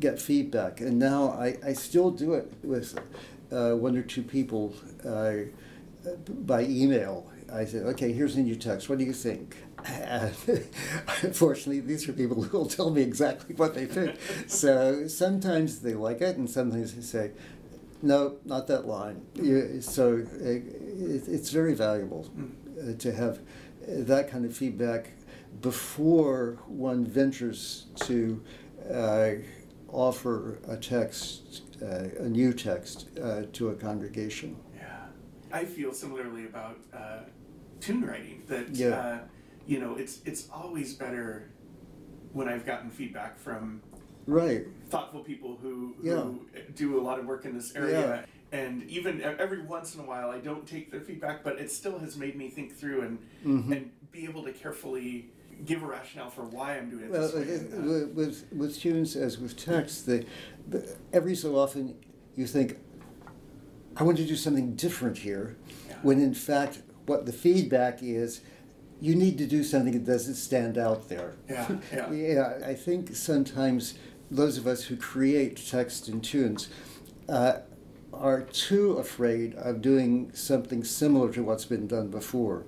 get 0.01 0.21
feedback. 0.21 0.81
And 0.81 0.99
now 0.99 1.31
I, 1.31 1.57
I 1.65 1.73
still 1.73 2.11
do 2.11 2.35
it 2.35 2.53
with 2.63 2.99
uh, 3.53 3.73
one 3.73 3.97
or 3.97 4.03
two 4.03 4.23
people 4.23 4.75
uh, 5.05 5.35
by 6.29 6.63
email. 6.63 7.31
I 7.53 7.65
say, 7.65 7.79
okay, 7.79 8.13
here's 8.13 8.37
a 8.37 8.41
new 8.41 8.57
text. 8.57 8.89
What 8.89 8.99
do 8.99 9.05
you 9.05 9.13
think? 9.13 9.57
Unfortunately, 11.23 11.81
these 11.81 12.09
are 12.09 12.13
people 12.13 12.43
who 12.43 12.59
will 12.59 12.67
tell 12.67 12.91
me 12.91 13.03
exactly 13.03 13.55
what 13.55 13.75
they 13.75 13.87
think. 13.87 14.17
so 14.47 15.07
sometimes 15.07 15.81
they 15.81 15.95
like 15.95 16.21
it, 16.21 16.37
and 16.37 16.49
sometimes 16.49 16.95
they 16.95 17.03
say, 17.03 17.33
no, 18.03 18.37
not 18.45 18.67
that 18.67 18.87
line. 18.87 19.23
so 19.81 20.25
it, 20.41 20.65
it's 21.29 21.51
very 21.51 21.75
valuable 21.75 22.31
uh, 22.81 22.93
to 22.99 23.13
have 23.13 23.41
that 23.89 24.31
kind 24.31 24.45
of 24.45 24.57
feedback 24.57 25.13
before 25.61 26.59
one 26.67 27.05
ventures 27.07 27.87
to 27.97 28.43
uh, 28.93 29.31
offer 29.89 30.59
a 30.69 30.77
text, 30.77 31.63
uh, 31.83 32.09
a 32.19 32.29
new 32.29 32.53
text 32.53 33.09
uh, 33.23 33.43
to 33.53 33.71
a 33.71 33.75
congregation. 33.75 34.57
Yeah, 34.77 35.07
I 35.53 35.65
feel 35.65 35.93
similarly 35.93 36.45
about 36.45 36.79
uh, 36.93 37.21
tune 37.81 38.05
writing. 38.05 38.43
That 38.47 38.71
yeah. 38.71 39.21
Uh, 39.67 39.73
you 39.73 39.81
know, 39.81 39.97
it's 39.97 40.21
it's 40.25 40.49
always 40.51 40.95
better 40.95 41.51
when 42.33 42.49
I've 42.49 42.67
gotten 42.67 42.91
feedback 42.91 43.39
from 43.39 43.83
right 44.27 44.67
thoughtful 44.89 45.21
people 45.21 45.59
who 45.61 45.95
who 46.01 46.47
yeah. 46.55 46.61
do 46.75 47.01
a 47.01 47.03
lot 47.03 47.19
of 47.19 47.27
work 47.27 47.45
in 47.45 47.55
this 47.55 47.75
area. 47.75 48.01
Yeah. 48.01 48.25
And 48.53 48.85
even 48.85 49.21
every 49.23 49.61
once 49.61 49.97
in 49.97 50.01
a 50.01 50.05
while, 50.05 50.31
I 50.31 50.39
don't 50.39 50.67
take 50.67 50.93
their 50.93 51.01
feedback, 51.01 51.43
but 51.43 51.59
it 51.59 51.71
still 51.71 51.99
has 51.99 52.17
made 52.17 52.37
me 52.37 52.49
think 52.49 52.77
through 52.77 53.03
and 53.03 53.19
mm-hmm. 53.45 53.73
and 53.73 53.91
be 54.13 54.25
able 54.25 54.45
to 54.45 54.53
carefully 54.53 55.31
give 55.65 55.83
a 55.83 55.87
rationale 55.87 56.31
for 56.31 56.45
why 56.45 56.77
I'm 56.77 56.91
doing 56.91 57.05
it 57.05 57.11
well, 57.11 57.29
this 57.29 57.35
way. 57.35 58.05
with, 58.05 58.47
with 58.53 58.79
tunes 58.79 59.17
as 59.17 59.39
with 59.39 59.57
text, 59.57 60.07
the, 60.07 60.25
the, 60.69 60.97
every 61.13 61.35
so 61.35 61.57
often 61.57 61.97
you 62.37 62.47
think, 62.47 62.77
I 63.97 64.03
want 64.03 64.19
to 64.19 64.27
do 64.27 64.37
something 64.37 64.77
different 64.77 65.19
here, 65.19 65.57
yeah. 65.89 65.97
when 66.03 66.21
in 66.21 66.35
fact 66.35 66.83
what 67.07 67.25
the 67.25 67.33
feedback 67.33 68.03
is, 68.03 68.43
you 69.01 69.15
need 69.15 69.39
to 69.39 69.47
do 69.47 69.63
something 69.63 69.93
that 69.93 70.07
doesn't 70.07 70.35
stand 70.35 70.79
out 70.79 71.09
there. 71.09 71.35
Yeah, 71.49 71.77
yeah. 71.93 72.13
yeah, 72.13 72.59
I 72.65 72.75
think 72.75 73.15
sometimes 73.15 73.95
those 74.31 74.59
of 74.59 74.67
us 74.67 74.85
who 74.85 74.97
create 74.97 75.57
text 75.69 76.09
and 76.09 76.23
tunes 76.23 76.69
uh, 77.29 77.59
are 78.13 78.43
too 78.43 78.93
afraid 78.93 79.55
of 79.57 79.83
doing 79.83 80.33
something 80.33 80.83
similar 80.83 81.33
to 81.33 81.43
what's 81.43 81.67
been 81.67 81.87
done 81.87 82.09
before 82.09 82.65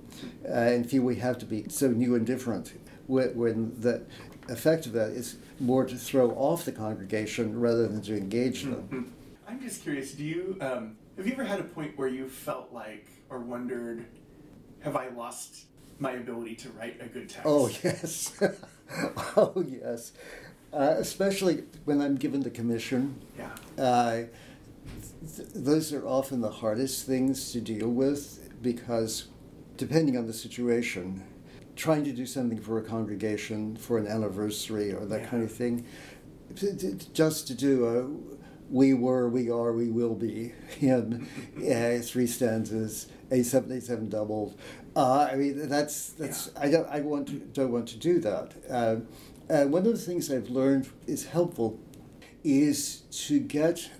uh, 0.47 0.53
and 0.53 0.89
feel 0.89 1.03
we 1.03 1.17
have 1.17 1.39
to 1.39 1.47
be 1.47 1.65
so 1.69 1.89
new 1.89 2.15
and 2.15 2.27
different 2.27 2.73
when, 3.07 3.35
when 3.37 3.81
the 3.81 4.03
effect 4.49 4.87
of 4.87 4.93
that 4.93 5.11
is 5.11 5.37
more 5.59 5.85
to 5.85 5.97
throw 5.97 6.31
off 6.33 6.64
the 6.64 6.73
congregation 6.73 7.59
rather 7.59 7.88
than 7.88 8.03
to 8.03 8.17
engage 8.17 8.64
them. 8.64 8.75
Mm-hmm. 8.75 9.03
I'm 9.49 9.61
just 9.61 9.83
curious, 9.83 10.12
do 10.12 10.25
you, 10.25 10.59
um, 10.61 10.97
have 11.17 11.27
you 11.27 11.33
ever 11.33 11.45
had 11.45 11.61
a 11.61 11.64
point 11.64 11.97
where 11.97 12.09
you 12.09 12.29
felt 12.29 12.73
like 12.73 13.07
or 13.31 13.41
wondered, 13.41 14.05
have 14.81 14.97
I 14.97 15.09
lost 15.09 15.67
my 15.99 16.13
ability 16.13 16.55
to 16.57 16.71
write 16.71 17.01
a 17.01 17.07
good 17.07 17.29
text? 17.29 17.45
Oh, 17.45 17.69
yes. 17.83 18.41
oh, 19.37 19.65
yes. 19.67 20.13
Uh, 20.73 20.95
especially 20.99 21.65
when 21.85 22.01
I'm 22.01 22.17
given 22.17 22.43
the 22.43 22.51
commission. 22.51 23.21
Yeah. 23.39 23.51
Uh, 23.83 24.25
th- 25.37 25.49
those 25.55 25.93
are 25.93 26.07
often 26.07 26.41
the 26.41 26.51
hardest 26.51 27.07
things 27.07 27.53
to 27.53 27.61
deal 27.61 27.89
with 27.89 28.51
because, 28.63 29.29
depending 29.77 30.17
on 30.17 30.27
the 30.27 30.33
situation, 30.33 31.25
trying 31.77 32.05
to 32.05 32.13
do 32.13 32.27
something 32.27 32.61
for 32.61 32.79
a 32.79 32.83
congregation 32.83 33.77
for 33.77 33.99
an 33.99 34.07
anniversary 34.07 34.93
or 34.93 35.07
that 35.07 35.23
yeah. 35.23 35.27
kind 35.27 35.43
of 35.43 35.53
thing, 35.53 35.87
just 37.13 37.47
to 37.47 37.55
do 37.55 37.87
a 37.87 38.38
we 38.70 38.94
were, 38.94 39.28
we 39.28 39.50
are, 39.50 39.72
we 39.72 39.88
will 39.88 40.14
be 40.14 40.52
hymn, 40.78 41.28
uh, 41.59 41.98
three 42.02 42.26
stanzas, 42.26 43.09
a 43.31 43.42
seven, 43.42 43.72
a 43.72 43.81
seven 43.81 44.09
doubled. 44.09 44.59
Uh, 44.94 45.28
I 45.31 45.37
mean, 45.37 45.68
that's 45.68 46.11
that's 46.11 46.50
yeah. 46.54 46.62
I 46.62 46.70
don't 46.70 46.88
I 46.88 47.00
want 47.00 47.28
to, 47.28 47.35
don't 47.35 47.72
want 47.72 47.88
to 47.88 47.98
do 47.98 48.18
that. 48.20 48.54
Uh, 48.68 48.96
and 49.48 49.72
one 49.72 49.87
of 49.87 49.92
the 49.92 49.98
things 49.98 50.31
I've 50.31 50.50
learned 50.50 50.88
is 51.07 51.26
helpful 51.26 51.78
is 52.44 53.02
to 53.26 53.38
get 53.38 53.90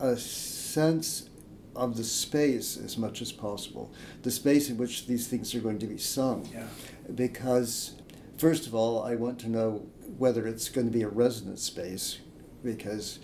a 0.00 0.16
sense 0.16 1.28
of 1.76 1.96
the 1.96 2.04
space 2.04 2.76
as 2.76 2.96
much 2.96 3.20
as 3.20 3.32
possible, 3.32 3.92
the 4.22 4.30
space 4.30 4.70
in 4.70 4.76
which 4.76 5.06
these 5.06 5.26
things 5.26 5.54
are 5.54 5.60
going 5.60 5.78
to 5.78 5.86
be 5.86 5.98
sung. 5.98 6.48
Yeah. 6.52 6.66
Because, 7.14 7.96
first 8.38 8.66
of 8.66 8.74
all, 8.74 9.02
I 9.02 9.16
want 9.16 9.38
to 9.40 9.48
know 9.48 9.86
whether 10.16 10.46
it's 10.46 10.68
going 10.68 10.86
to 10.86 10.92
be 10.92 11.02
a 11.02 11.08
resonant 11.08 11.58
space, 11.58 12.20
because 12.62 13.18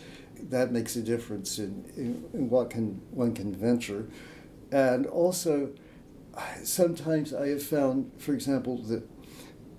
that 0.49 0.73
makes 0.73 0.97
a 0.97 1.03
difference 1.03 1.59
in, 1.59 1.85
in, 1.97 2.25
in 2.33 2.51
what 2.51 2.71
can 2.71 3.01
one 3.11 3.35
can 3.35 3.55
venture. 3.55 4.09
And 4.73 5.07
also, 5.07 5.71
sometimes 6.63 7.35
I 7.35 7.49
have 7.49 7.63
found, 7.63 8.13
for 8.19 8.33
example, 8.33 8.79
that 8.85 9.03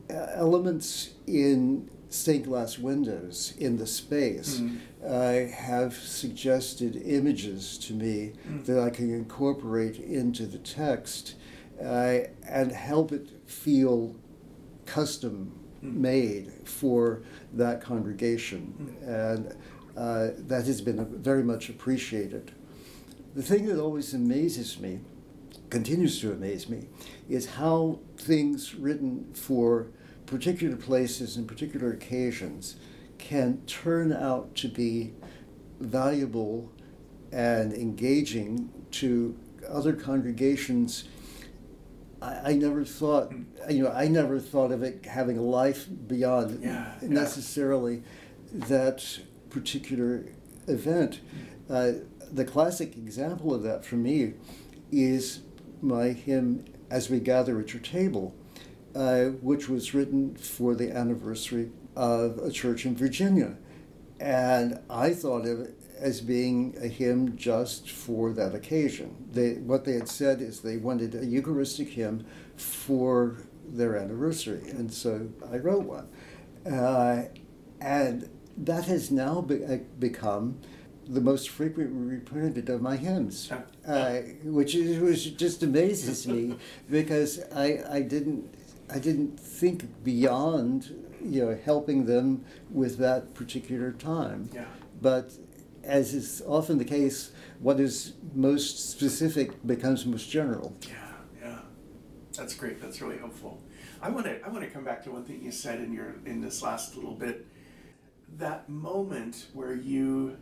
elements 0.09 1.11
in 1.27 1.89
stained 2.09 2.45
glass 2.45 2.77
windows 2.77 3.53
in 3.57 3.77
the 3.77 3.87
space 3.87 4.59
mm. 4.59 4.77
uh, 5.05 5.49
have 5.55 5.93
suggested 5.93 7.01
images 7.05 7.77
to 7.77 7.93
me 7.93 8.33
mm. 8.47 8.65
that 8.65 8.79
I 8.79 8.89
can 8.89 9.13
incorporate 9.13 9.97
into 9.97 10.45
the 10.45 10.57
text 10.57 11.35
uh, 11.81 12.19
and 12.47 12.71
help 12.71 13.13
it 13.13 13.29
feel 13.49 14.15
custom 14.85 15.57
mm. 15.81 15.93
made 15.93 16.51
for 16.65 17.23
that 17.53 17.81
congregation. 17.81 18.97
Mm. 19.03 19.35
And 19.35 19.55
uh, 19.97 20.29
that 20.37 20.65
has 20.65 20.81
been 20.81 21.21
very 21.21 21.43
much 21.43 21.69
appreciated. 21.69 22.51
The 23.35 23.43
thing 23.43 23.65
that 23.67 23.79
always 23.79 24.13
amazes 24.13 24.79
me, 24.79 24.99
continues 25.69 26.19
to 26.21 26.31
amaze 26.31 26.67
me, 26.67 26.87
is 27.29 27.45
how 27.45 27.99
things 28.17 28.75
written 28.75 29.33
for 29.33 29.87
particular 30.25 30.75
places 30.75 31.37
and 31.37 31.47
particular 31.47 31.91
occasions 31.91 32.75
can 33.17 33.61
turn 33.67 34.11
out 34.11 34.55
to 34.55 34.67
be 34.67 35.13
valuable 35.79 36.71
and 37.31 37.73
engaging 37.73 38.69
to 38.91 39.37
other 39.69 39.93
congregations. 39.93 41.05
I, 42.21 42.51
I 42.51 42.53
never 42.53 42.83
thought, 42.83 43.31
you 43.69 43.83
know, 43.83 43.91
I 43.91 44.07
never 44.07 44.39
thought 44.39 44.71
of 44.71 44.83
it 44.83 45.05
having 45.05 45.37
a 45.37 45.41
life 45.41 45.87
beyond 46.07 46.63
yeah, 46.63 46.93
necessarily 47.01 48.03
yeah. 48.53 48.65
that 48.65 49.19
particular 49.51 50.25
event. 50.67 51.19
Uh, 51.69 51.91
the 52.31 52.45
classic 52.45 52.97
example 52.97 53.53
of 53.53 53.63
that 53.63 53.85
for 53.85 53.95
me 53.95 54.33
is 54.91 55.41
my 55.81 56.09
hymn 56.09 56.65
As 56.89 57.09
We 57.09 57.19
Gather 57.19 57.59
at 57.59 57.73
Your 57.73 57.81
Table, 57.81 58.35
uh, 58.95 59.25
which 59.41 59.69
was 59.69 59.93
written 59.93 60.35
for 60.35 60.75
the 60.75 60.91
anniversary 60.91 61.71
of 61.95 62.37
a 62.39 62.51
church 62.51 62.85
in 62.85 62.95
Virginia. 62.95 63.57
And 64.19 64.79
I 64.89 65.13
thought 65.13 65.45
of 65.45 65.59
it 65.61 65.75
as 65.99 66.21
being 66.21 66.75
a 66.81 66.87
hymn 66.87 67.37
just 67.37 67.89
for 67.89 68.33
that 68.33 68.55
occasion. 68.55 69.15
They, 69.31 69.53
what 69.53 69.85
they 69.85 69.93
had 69.93 70.09
said 70.09 70.41
is 70.41 70.61
they 70.61 70.77
wanted 70.77 71.15
a 71.15 71.25
Eucharistic 71.25 71.89
hymn 71.89 72.25
for 72.55 73.37
their 73.67 73.95
anniversary, 73.95 74.63
and 74.69 74.91
so 74.91 75.29
I 75.51 75.57
wrote 75.57 75.83
one. 75.83 76.07
Uh, 76.65 77.25
and 77.79 78.29
that 78.61 78.85
has 78.85 79.11
now 79.11 79.41
be- 79.41 79.65
uh, 79.65 79.77
become 79.99 80.59
the 81.07 81.21
most 81.21 81.49
frequently 81.49 82.15
reprinted 82.15 82.69
of 82.69 82.81
my 82.81 82.95
hymns, 82.95 83.51
uh, 83.87 84.21
which 84.43 84.75
is, 84.75 84.99
which 84.99 85.35
just 85.35 85.63
amazes 85.63 86.27
me 86.27 86.55
because 86.89 87.41
I, 87.53 87.83
I 87.89 88.01
didn't 88.01 88.53
I 88.93 88.99
didn't 88.99 89.39
think 89.39 90.03
beyond 90.03 90.91
you 91.23 91.45
know 91.45 91.59
helping 91.65 92.05
them 92.05 92.45
with 92.69 92.97
that 92.99 93.33
particular 93.33 93.91
time. 93.91 94.49
Yeah. 94.53 94.65
But 95.01 95.31
as 95.83 96.13
is 96.13 96.43
often 96.45 96.77
the 96.77 96.85
case, 96.85 97.31
what 97.59 97.79
is 97.79 98.13
most 98.35 98.91
specific 98.91 99.65
becomes 99.65 100.05
most 100.05 100.29
general. 100.29 100.75
Yeah, 100.87 100.95
yeah, 101.41 101.59
that's 102.37 102.53
great. 102.53 102.79
That's 102.79 103.01
really 103.01 103.17
helpful. 103.17 103.59
I 104.01 104.09
want 104.09 104.25
to 104.27 104.45
I 104.45 104.49
want 104.49 104.63
to 104.63 104.69
come 104.69 104.83
back 104.83 105.03
to 105.05 105.11
one 105.11 105.23
thing 105.25 105.41
you 105.41 105.51
said 105.51 105.79
in 105.79 105.93
your 105.93 106.15
in 106.25 106.41
this 106.41 106.61
last 106.61 106.95
little 106.95 107.15
bit 107.15 107.47
that 108.37 108.69
moment 108.69 109.47
where 109.53 109.73
you 109.75 110.37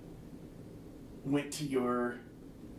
went 1.25 1.52
to 1.54 1.65
your 1.65 2.15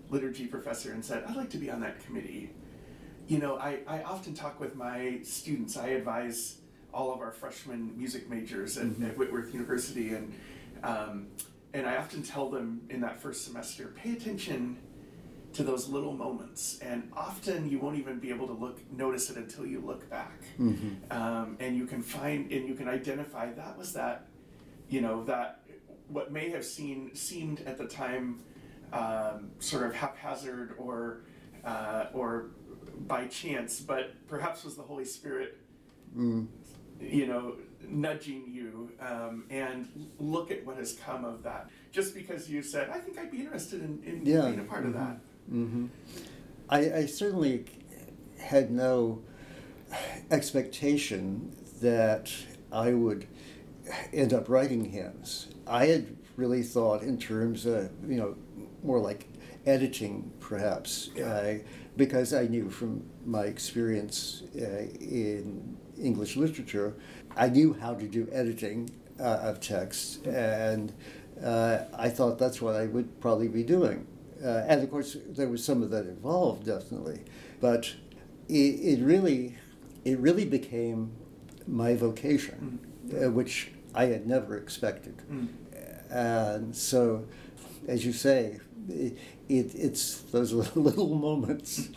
liturgy 0.08 0.46
professor 0.46 0.92
and 0.92 1.04
said, 1.04 1.24
I'd 1.28 1.36
like 1.36 1.50
to 1.50 1.58
be 1.58 1.70
on 1.70 1.80
that 1.80 2.04
committee. 2.04 2.50
You 3.28 3.38
know, 3.38 3.56
I, 3.58 3.80
I 3.86 4.02
often 4.02 4.34
talk 4.34 4.58
with 4.58 4.74
my 4.74 5.20
students. 5.22 5.76
I 5.76 5.88
advise 5.88 6.56
all 6.92 7.12
of 7.12 7.20
our 7.20 7.30
freshman 7.30 7.96
music 7.96 8.28
majors 8.28 8.76
at, 8.76 8.86
Mhm. 8.86 9.10
at 9.10 9.16
Whitworth 9.18 9.52
University, 9.52 10.14
and 10.14 10.32
um, 10.82 11.26
and 11.74 11.86
I 11.86 11.98
often 11.98 12.22
tell 12.24 12.50
them 12.50 12.80
in 12.90 13.00
that 13.02 13.20
first 13.20 13.44
semester, 13.44 13.92
pay 13.94 14.12
attention 14.14 14.78
to 15.52 15.62
those 15.62 15.88
little 15.88 16.12
moments, 16.14 16.78
and 16.80 17.08
often 17.12 17.68
you 17.70 17.78
won't 17.78 17.96
even 17.98 18.18
be 18.18 18.30
able 18.30 18.48
to 18.48 18.52
look 18.54 18.80
notice 18.90 19.30
it 19.30 19.36
until 19.36 19.64
you 19.66 19.78
look 19.80 20.08
back, 20.10 20.42
Mhm. 20.58 20.96
um, 21.12 21.56
and 21.60 21.76
you 21.76 21.86
can 21.86 22.02
find 22.02 22.50
and 22.50 22.66
you 22.66 22.74
can 22.74 22.88
identify 22.88 23.52
that 23.52 23.78
was 23.78 23.92
that, 23.92 24.26
you 24.90 25.00
know 25.00 25.24
that 25.24 25.62
what 26.08 26.32
may 26.32 26.50
have 26.50 26.64
seen 26.64 27.14
seemed 27.14 27.60
at 27.60 27.78
the 27.78 27.86
time 27.86 28.40
um, 28.92 29.50
sort 29.60 29.86
of 29.86 29.94
haphazard 29.94 30.74
or 30.76 31.22
uh, 31.64 32.06
or 32.12 32.50
by 33.06 33.26
chance, 33.26 33.80
but 33.80 34.12
perhaps 34.28 34.64
was 34.64 34.76
the 34.76 34.82
Holy 34.82 35.04
Spirit 35.04 35.56
Mm. 36.18 36.48
you 37.00 37.24
know, 37.28 37.54
nudging 37.88 38.42
you 38.50 38.90
um, 39.00 39.44
and 39.48 39.86
look 40.18 40.50
at 40.50 40.66
what 40.66 40.76
has 40.76 40.94
come 40.94 41.24
of 41.24 41.44
that. 41.44 41.70
Just 41.92 42.16
because 42.16 42.50
you 42.50 42.62
said, 42.64 42.90
I 42.90 42.98
think 42.98 43.16
I'd 43.16 43.30
be 43.30 43.38
interested 43.42 43.80
in, 43.80 44.02
in 44.04 44.26
Yeah. 44.26 44.46
being 44.46 44.58
a 44.58 44.64
part 44.64 44.84
of 44.86 44.94
that. 44.94 45.18
hmm 45.48 45.86
I, 46.68 46.78
I 46.92 47.06
certainly 47.06 47.64
had 48.40 48.72
no 48.72 49.22
expectation 50.32 51.54
that 51.80 52.32
I 52.72 52.92
would 52.92 53.28
end 54.12 54.32
up 54.32 54.48
writing 54.48 54.84
hymns. 54.84 55.48
I 55.66 55.86
had 55.86 56.16
really 56.36 56.62
thought 56.62 57.02
in 57.02 57.18
terms 57.18 57.66
of, 57.66 57.90
you 58.08 58.16
know, 58.16 58.34
more 58.82 58.98
like 58.98 59.28
editing, 59.66 60.32
perhaps, 60.40 61.10
Yeah. 61.14 61.26
uh, 61.26 61.54
because 61.96 62.32
I 62.32 62.46
knew 62.46 62.70
from 62.70 63.02
my 63.26 63.44
experience 63.44 64.42
uh, 64.56 64.86
in 65.00 65.76
English 66.00 66.36
literature, 66.36 66.94
I 67.36 67.48
knew 67.48 67.74
how 67.74 67.94
to 67.94 68.06
do 68.06 68.26
editing 68.32 68.90
uh, 69.18 69.38
of 69.42 69.60
text, 69.60 70.26
and 70.26 70.92
uh, 71.44 71.84
I 71.92 72.08
thought 72.08 72.38
that's 72.38 72.62
what 72.62 72.74
I 72.74 72.86
would 72.86 73.20
probably 73.20 73.48
be 73.48 73.62
doing. 73.62 74.06
Uh, 74.42 74.64
and 74.66 74.82
of 74.82 74.90
course, 74.90 75.16
there 75.28 75.48
was 75.48 75.62
some 75.62 75.82
of 75.82 75.90
that 75.90 76.06
involved, 76.06 76.64
definitely, 76.64 77.20
but 77.60 77.92
it, 78.48 78.54
it 78.54 79.04
really, 79.04 79.56
it 80.06 80.18
really 80.18 80.46
became 80.46 81.12
my 81.66 81.94
vocation, 81.94 82.78
uh, 83.12 83.30
which 83.30 83.72
I 83.94 84.06
had 84.06 84.26
never 84.26 84.56
expected. 84.56 85.16
Mm. 85.30 85.48
And 86.10 86.76
so, 86.76 87.26
as 87.86 88.04
you 88.04 88.12
say, 88.12 88.58
it, 88.88 89.18
it, 89.48 89.74
it's 89.74 90.20
those 90.22 90.52
little 90.76 91.14
moments. 91.14 91.88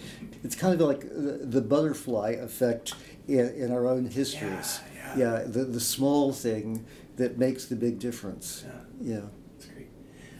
It's 0.44 0.56
kind 0.56 0.80
of 0.80 0.88
like 0.88 1.02
the, 1.02 1.40
the 1.44 1.62
butterfly 1.62 2.32
effect 2.32 2.94
in, 3.28 3.50
in 3.56 3.72
our 3.72 3.88
own 3.88 4.06
histories. 4.06 4.82
Yeah, 4.96 5.18
yeah. 5.18 5.44
the, 5.46 5.66
the 5.66 5.80
small 5.80 6.32
thing 6.32 6.86
that 7.18 7.38
makes 7.38 7.66
the 7.66 7.76
big 7.76 8.00
difference. 8.00 8.66
Yeah. 8.66 9.16
Yeah. 9.16 9.22
That's 9.54 9.66
great. 9.68 9.90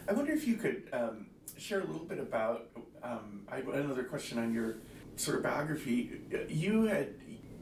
I 0.08 0.12
wonder 0.12 0.32
if 0.32 0.46
you 0.46 0.56
could 0.56 0.88
um, 0.92 1.26
share 1.56 1.80
a 1.80 1.84
little 1.84 2.04
bit 2.04 2.18
about. 2.18 2.68
Um, 3.02 3.42
I 3.50 3.58
another 3.58 4.04
question 4.04 4.38
on 4.38 4.54
your 4.54 4.76
sort 5.16 5.36
of 5.36 5.42
biography. 5.42 6.20
You 6.48 6.86
had 6.86 7.14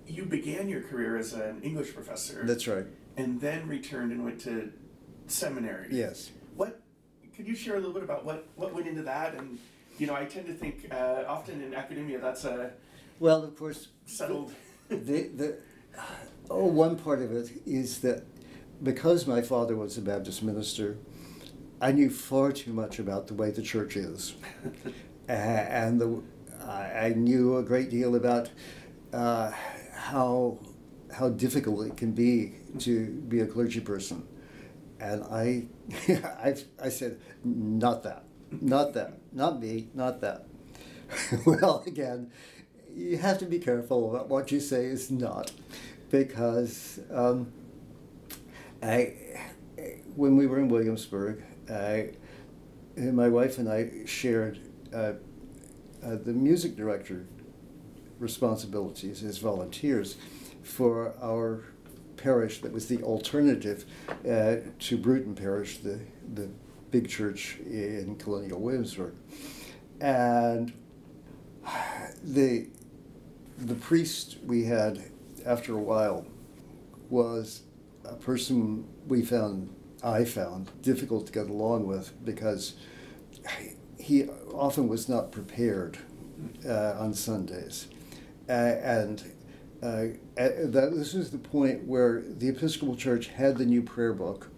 you 0.06 0.24
began 0.24 0.68
your 0.68 0.82
career 0.82 1.16
as 1.16 1.32
an 1.32 1.60
English 1.62 1.94
professor. 1.94 2.42
That's 2.44 2.66
right. 2.68 2.86
And 3.16 3.40
then 3.40 3.68
returned 3.68 4.12
and 4.12 4.24
went 4.24 4.40
to 4.42 4.72
seminary. 5.26 5.88
Yes. 5.90 6.30
What 6.56 6.80
could 7.36 7.46
you 7.46 7.54
share 7.54 7.74
a 7.74 7.78
little 7.78 7.92
bit 7.92 8.02
about 8.02 8.24
what 8.24 8.46
what 8.56 8.74
went 8.74 8.86
into 8.86 9.02
that? 9.02 9.34
And 9.34 9.58
you 9.98 10.06
know, 10.06 10.14
I 10.14 10.24
tend 10.24 10.46
to 10.46 10.54
think 10.54 10.88
uh, 10.90 11.24
often 11.26 11.62
in 11.62 11.74
academia 11.74 12.18
that's 12.18 12.44
a 12.44 12.72
Well, 13.20 13.44
of 13.44 13.56
course, 13.56 13.88
settled. 14.06 14.52
the, 14.88 15.28
the, 15.28 15.58
oh, 16.50 16.66
one 16.66 16.96
part 16.96 17.20
of 17.20 17.30
it 17.32 17.50
is 17.66 18.00
that 18.00 18.24
because 18.82 19.26
my 19.26 19.42
father 19.42 19.76
was 19.76 19.96
a 19.98 20.00
Baptist 20.00 20.42
minister, 20.42 20.96
I 21.80 21.92
knew 21.92 22.10
far 22.10 22.52
too 22.52 22.72
much 22.72 22.98
about 22.98 23.26
the 23.26 23.34
way 23.34 23.50
the 23.50 23.62
church 23.62 23.96
is. 23.96 24.34
And 25.28 26.00
the, 26.00 26.20
I 26.66 27.06
I 27.06 27.08
knew 27.14 27.56
a 27.56 27.62
great 27.62 27.90
deal 27.90 28.16
about 28.16 28.50
uh, 29.12 29.52
how, 29.94 30.58
how 31.12 31.28
difficult 31.28 31.86
it 31.86 31.96
can 31.96 32.12
be 32.12 32.54
to 32.80 33.06
be 33.06 33.40
a 33.40 33.46
clergy 33.46 33.80
person. 33.80 34.26
And 35.00 35.24
I, 35.24 35.66
I, 36.08 36.54
I 36.80 36.88
said, 36.88 37.18
not 37.44 38.02
that, 38.04 38.24
not 38.50 38.94
that, 38.94 39.18
not 39.32 39.60
me, 39.60 39.88
not 39.94 40.20
that. 40.20 40.46
well, 41.46 41.82
again, 41.86 42.30
you 42.94 43.18
have 43.18 43.38
to 43.38 43.46
be 43.46 43.58
careful 43.58 44.14
about 44.14 44.28
what 44.28 44.52
you 44.52 44.60
say 44.60 44.86
is 44.86 45.10
not, 45.10 45.50
because 46.10 47.00
um, 47.10 47.52
I, 48.82 49.14
when 50.14 50.36
we 50.36 50.46
were 50.46 50.58
in 50.58 50.68
Williamsburg, 50.68 51.42
I, 51.70 52.10
my 52.96 53.28
wife 53.28 53.58
and 53.58 53.68
I 53.68 54.04
shared 54.06 54.60
uh, 54.94 55.14
uh, 56.04 56.16
the 56.16 56.32
music 56.32 56.76
director 56.76 57.26
responsibilities 58.18 59.22
as 59.22 59.38
volunteers 59.38 60.16
for 60.62 61.14
our 61.20 61.64
parish 62.16 62.60
that 62.60 62.72
was 62.72 62.88
the 62.88 63.02
alternative 63.02 63.84
uh, 64.28 64.56
to 64.78 64.96
Bruton 64.96 65.34
Parish, 65.34 65.78
the, 65.78 66.00
the 66.34 66.48
big 66.90 67.08
church 67.08 67.58
in 67.66 68.16
colonial 68.16 68.60
Williamsburg. 68.60 69.14
And 70.00 70.72
the, 72.22 72.68
the 73.58 73.74
priest 73.74 74.38
we 74.44 74.64
had 74.64 75.02
after 75.44 75.74
a 75.74 75.82
while 75.82 76.26
was 77.10 77.62
a 78.04 78.14
person 78.14 78.86
we 79.06 79.22
found, 79.22 79.74
I 80.02 80.24
found, 80.24 80.70
difficult 80.82 81.26
to 81.26 81.32
get 81.32 81.48
along 81.48 81.86
with 81.86 82.12
because 82.24 82.74
he 83.98 84.28
often 84.52 84.88
was 84.88 85.08
not 85.08 85.30
prepared 85.30 85.98
uh, 86.66 86.96
on 86.98 87.14
Sundays. 87.14 87.86
Uh, 88.48 88.52
and 88.52 89.22
uh, 89.82 90.06
at 90.36 90.72
that, 90.72 90.94
this 90.94 91.12
was 91.12 91.30
the 91.30 91.38
point 91.38 91.84
where 91.86 92.22
the 92.22 92.48
Episcopal 92.48 92.94
Church 92.94 93.28
had 93.28 93.58
the 93.58 93.66
new 93.66 93.82
prayer 93.82 94.12
book, 94.12 94.48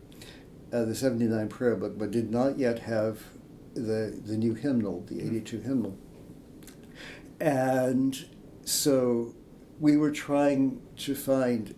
uh, 0.72 0.84
the 0.84 0.94
79 0.94 1.48
prayer 1.48 1.76
book, 1.76 1.98
but 1.98 2.10
did 2.10 2.30
not 2.30 2.58
yet 2.58 2.80
have 2.80 3.22
the, 3.74 4.20
the 4.24 4.36
new 4.36 4.54
hymnal, 4.54 5.00
the 5.08 5.22
82 5.22 5.60
hymnal. 5.60 5.96
And 7.40 8.26
so 8.64 9.34
we 9.80 9.96
were 9.96 10.10
trying 10.10 10.80
to 10.98 11.14
find 11.14 11.74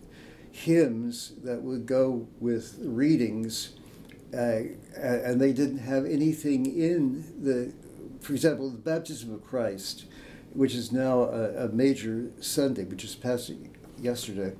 hymns 0.51 1.33
that 1.43 1.61
would 1.61 1.85
go 1.85 2.27
with 2.39 2.77
readings, 2.81 3.75
uh, 4.33 4.61
and 4.95 5.39
they 5.39 5.53
didn't 5.53 5.79
have 5.79 6.05
anything 6.05 6.65
in 6.65 7.23
the, 7.41 7.71
for 8.19 8.33
example, 8.33 8.69
the 8.69 8.77
baptism 8.77 9.33
of 9.33 9.43
Christ, 9.45 10.05
which 10.57 10.73
is 10.73 10.91
now 10.91 11.21
a, 11.21 11.65
a 11.65 11.69
major 11.69 12.31
Sunday, 12.41 12.83
which 12.83 13.03
is 13.03 13.13
passed 13.15 13.51
yesterday, 14.01 14.53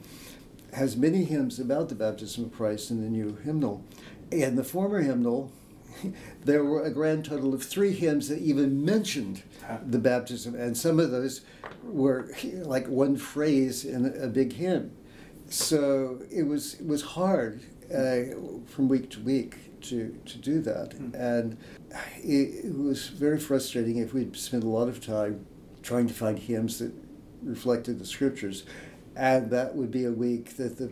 has 0.71 0.95
many 0.95 1.23
hymns 1.23 1.60
about 1.60 1.89
the 1.89 1.95
baptism 1.95 2.45
of 2.45 2.53
Christ 2.53 2.91
in 2.91 3.01
the 3.01 3.10
new 3.10 3.36
hymnal. 3.43 3.83
And 4.31 4.55
the 4.55 4.63
former 4.63 5.01
hymnal, 5.01 5.51
there 6.45 6.63
were 6.63 6.83
a 6.83 6.91
grand 6.91 7.25
total 7.25 7.51
of 7.51 7.63
three 7.63 7.93
hymns 7.93 8.29
that 8.29 8.39
even 8.39 8.86
mentioned 8.86 9.41
the 9.83 9.97
baptism, 9.97 10.53
and 10.53 10.77
some 10.77 10.99
of 10.99 11.10
those 11.10 11.41
were 11.83 12.29
like 12.43 12.88
one 12.88 13.17
phrase 13.17 13.83
in 13.83 14.05
a 14.21 14.27
big 14.27 14.53
hymn. 14.53 14.91
So 15.49 16.21
it 16.29 16.43
was 16.43 16.75
it 16.75 16.86
was 16.86 17.01
hard 17.01 17.63
uh, 17.89 18.36
from 18.67 18.88
week 18.88 19.10
to 19.12 19.19
week 19.21 19.81
to, 19.81 20.15
to 20.25 20.38
do 20.38 20.62
that, 20.62 20.93
and 20.93 21.57
it, 22.17 22.65
it 22.65 22.77
was 22.77 23.07
very 23.07 23.39
frustrating 23.39 23.97
if 23.97 24.13
we'd 24.13 24.36
spent 24.36 24.63
a 24.63 24.67
lot 24.67 24.89
of 24.89 25.03
time 25.03 25.45
trying 25.88 26.06
to 26.06 26.13
find 26.13 26.38
hymns 26.38 26.80
that 26.80 26.91
reflected 27.41 27.97
the 27.97 28.06
scriptures, 28.06 28.63
and 29.15 29.50
that 29.52 29.73
would 29.73 29.89
be 29.89 30.04
a 30.04 30.12
week 30.12 30.58
that 30.58 30.78
the 30.78 30.91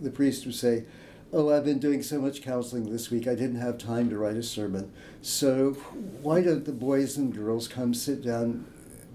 the 0.00 0.10
priest 0.10 0.44
would 0.44 0.56
say, 0.56 0.84
"Oh, 1.32 1.50
I've 1.50 1.64
been 1.64 1.78
doing 1.78 2.02
so 2.02 2.20
much 2.20 2.42
counseling 2.42 2.90
this 2.90 3.10
week, 3.12 3.28
I 3.28 3.36
didn't 3.36 3.60
have 3.60 3.78
time 3.78 4.10
to 4.10 4.18
write 4.18 4.36
a 4.36 4.42
sermon. 4.42 4.90
So 5.22 5.74
why 6.20 6.42
don't 6.42 6.64
the 6.64 6.72
boys 6.72 7.16
and 7.16 7.32
girls 7.32 7.68
come 7.68 7.94
sit 7.94 8.22
down 8.22 8.66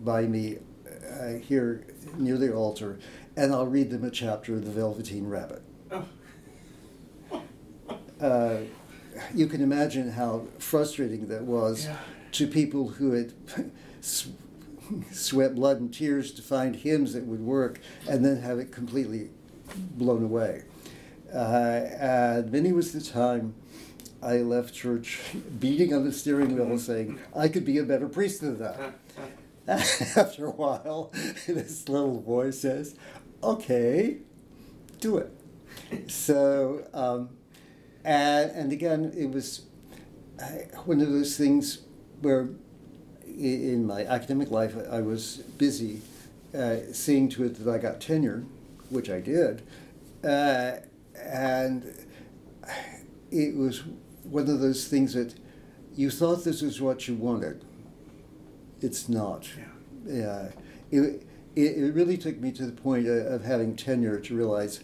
by 0.04 0.21
me 0.26 0.60
uh, 1.19 1.34
here 1.34 1.86
near 2.17 2.38
the 2.38 2.54
altar, 2.54 2.97
and 3.36 3.52
I'll 3.52 3.67
read 3.67 3.89
them 3.89 4.06
a 4.06 4.10
chapter 4.12 4.54
of 4.56 4.63
the 4.63 4.71
Velveteen 4.71 5.28
Rabbit." 5.28 5.62
Uh, 8.19 8.62
you 9.36 9.45
can 9.45 9.62
imagine 9.62 10.10
how 10.12 10.43
frustrating 10.58 11.28
that 11.28 11.43
was 11.43 11.86
Yeah. 11.86 11.97
to 12.32 12.47
people 12.47 12.88
who 12.88 13.12
had 13.12 13.32
sweat 15.12 15.56
blood 15.56 15.80
and 15.80 15.93
tears 15.93 16.32
to 16.34 16.41
find 16.41 16.76
hymns 16.76 17.13
that 17.13 17.26
would 17.26 17.41
work 17.41 17.80
and 18.08 18.23
then 18.23 18.41
have 18.41 18.60
it 18.60 18.71
completely 18.71 19.30
blown 19.76 20.23
away. 20.23 20.63
Uh, 21.34 21.82
and 22.00 22.52
many 22.52 22.71
was 22.71 22.93
the 22.93 23.02
time 23.02 23.54
I 24.21 24.38
left 24.38 24.73
church 24.73 25.21
beating 25.60 25.93
on 25.93 26.06
the 26.06 26.12
steering 26.12 26.56
wheel 26.56 26.78
saying, 26.78 27.19
I 27.36 27.47
could 27.47 27.65
be 27.65 27.78
a 27.78 27.84
better 27.84 28.08
priest 28.08 28.41
than 28.41 28.60
that. 28.60 28.93
After 29.67 30.45
a 30.45 30.52
while, 30.52 31.12
this 31.47 31.89
little 31.89 32.21
voice 32.21 32.60
says, 32.60 32.95
Okay, 33.43 34.17
do 35.00 35.17
it. 35.17 35.32
So, 36.10 36.88
um, 36.93 37.30
and, 38.04 38.50
and 38.52 38.71
again, 38.71 39.13
it 39.15 39.30
was 39.30 39.65
one 40.86 41.02
of 41.02 41.12
those 41.12 41.38
things 41.38 41.80
where 42.21 42.50
in 43.38 43.86
my 43.86 44.04
academic 44.06 44.52
life 44.52 44.76
I 44.89 45.02
was 45.02 45.38
busy 45.58 46.02
uh, 46.58 46.78
seeing 46.91 47.30
to 47.30 47.43
it 47.43 47.63
that 47.63 47.71
I 47.71 47.78
got 47.78 48.02
tenure, 48.02 48.43
which 48.89 49.10
I 49.10 49.19
did. 49.19 49.62
Uh, 50.23 50.78
and 51.15 51.93
it 53.32 53.56
was 53.56 53.84
one 54.23 54.50
of 54.50 54.60
those 54.60 54.88
things 54.88 55.13
that 55.13 55.36
you 55.95 56.10
thought 56.10 56.43
this 56.43 56.62
is 56.62 56.82
what 56.82 57.08
you 57.08 57.15
wanted. 57.15 57.63
It's 58.82 59.10
not. 59.10 59.50
Yeah. 60.06 60.13
yeah. 60.13 60.50
It, 60.91 61.28
it, 61.56 61.78
it 61.78 61.93
really 61.93 62.17
took 62.17 62.39
me 62.39 62.52
to 62.54 62.65
the 62.65 62.71
point 62.71 63.08
of, 63.08 63.26
of 63.26 63.43
having 63.43 63.76
tenure 63.76 64.19
to 64.19 64.36
realize 64.36 64.82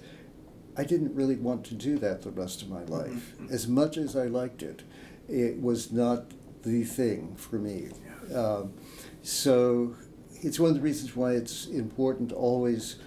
I 0.76 0.84
didn't 0.84 1.13
really 1.13 1.36
want 1.36 1.66
to 1.66 1.76
do 1.76 1.98
that 2.00 2.24
the 2.24 2.32
rest 2.32 2.62
of 2.62 2.70
my 2.70 2.82
mm-hmm. 2.82 2.94
life. 2.94 3.36
Mm-hmm. 3.36 3.54
As 3.54 3.68
much 3.68 3.98
as 3.98 4.16
I 4.16 4.26
liked 4.26 4.63
it, 4.63 4.84
it 5.30 5.62
was 5.62 5.92
not 5.92 6.32
the 6.63 6.84
thing 6.84 7.36
for 7.36 7.58
me. 7.58 7.89
Um, 8.33 8.73
so 9.21 9.95
it's 10.41 10.59
one 10.59 10.69
of 10.69 10.75
the 10.75 10.81
reasons 10.81 11.15
why 11.15 11.33
it's 11.33 11.67
important 11.67 12.31
always 12.31 12.97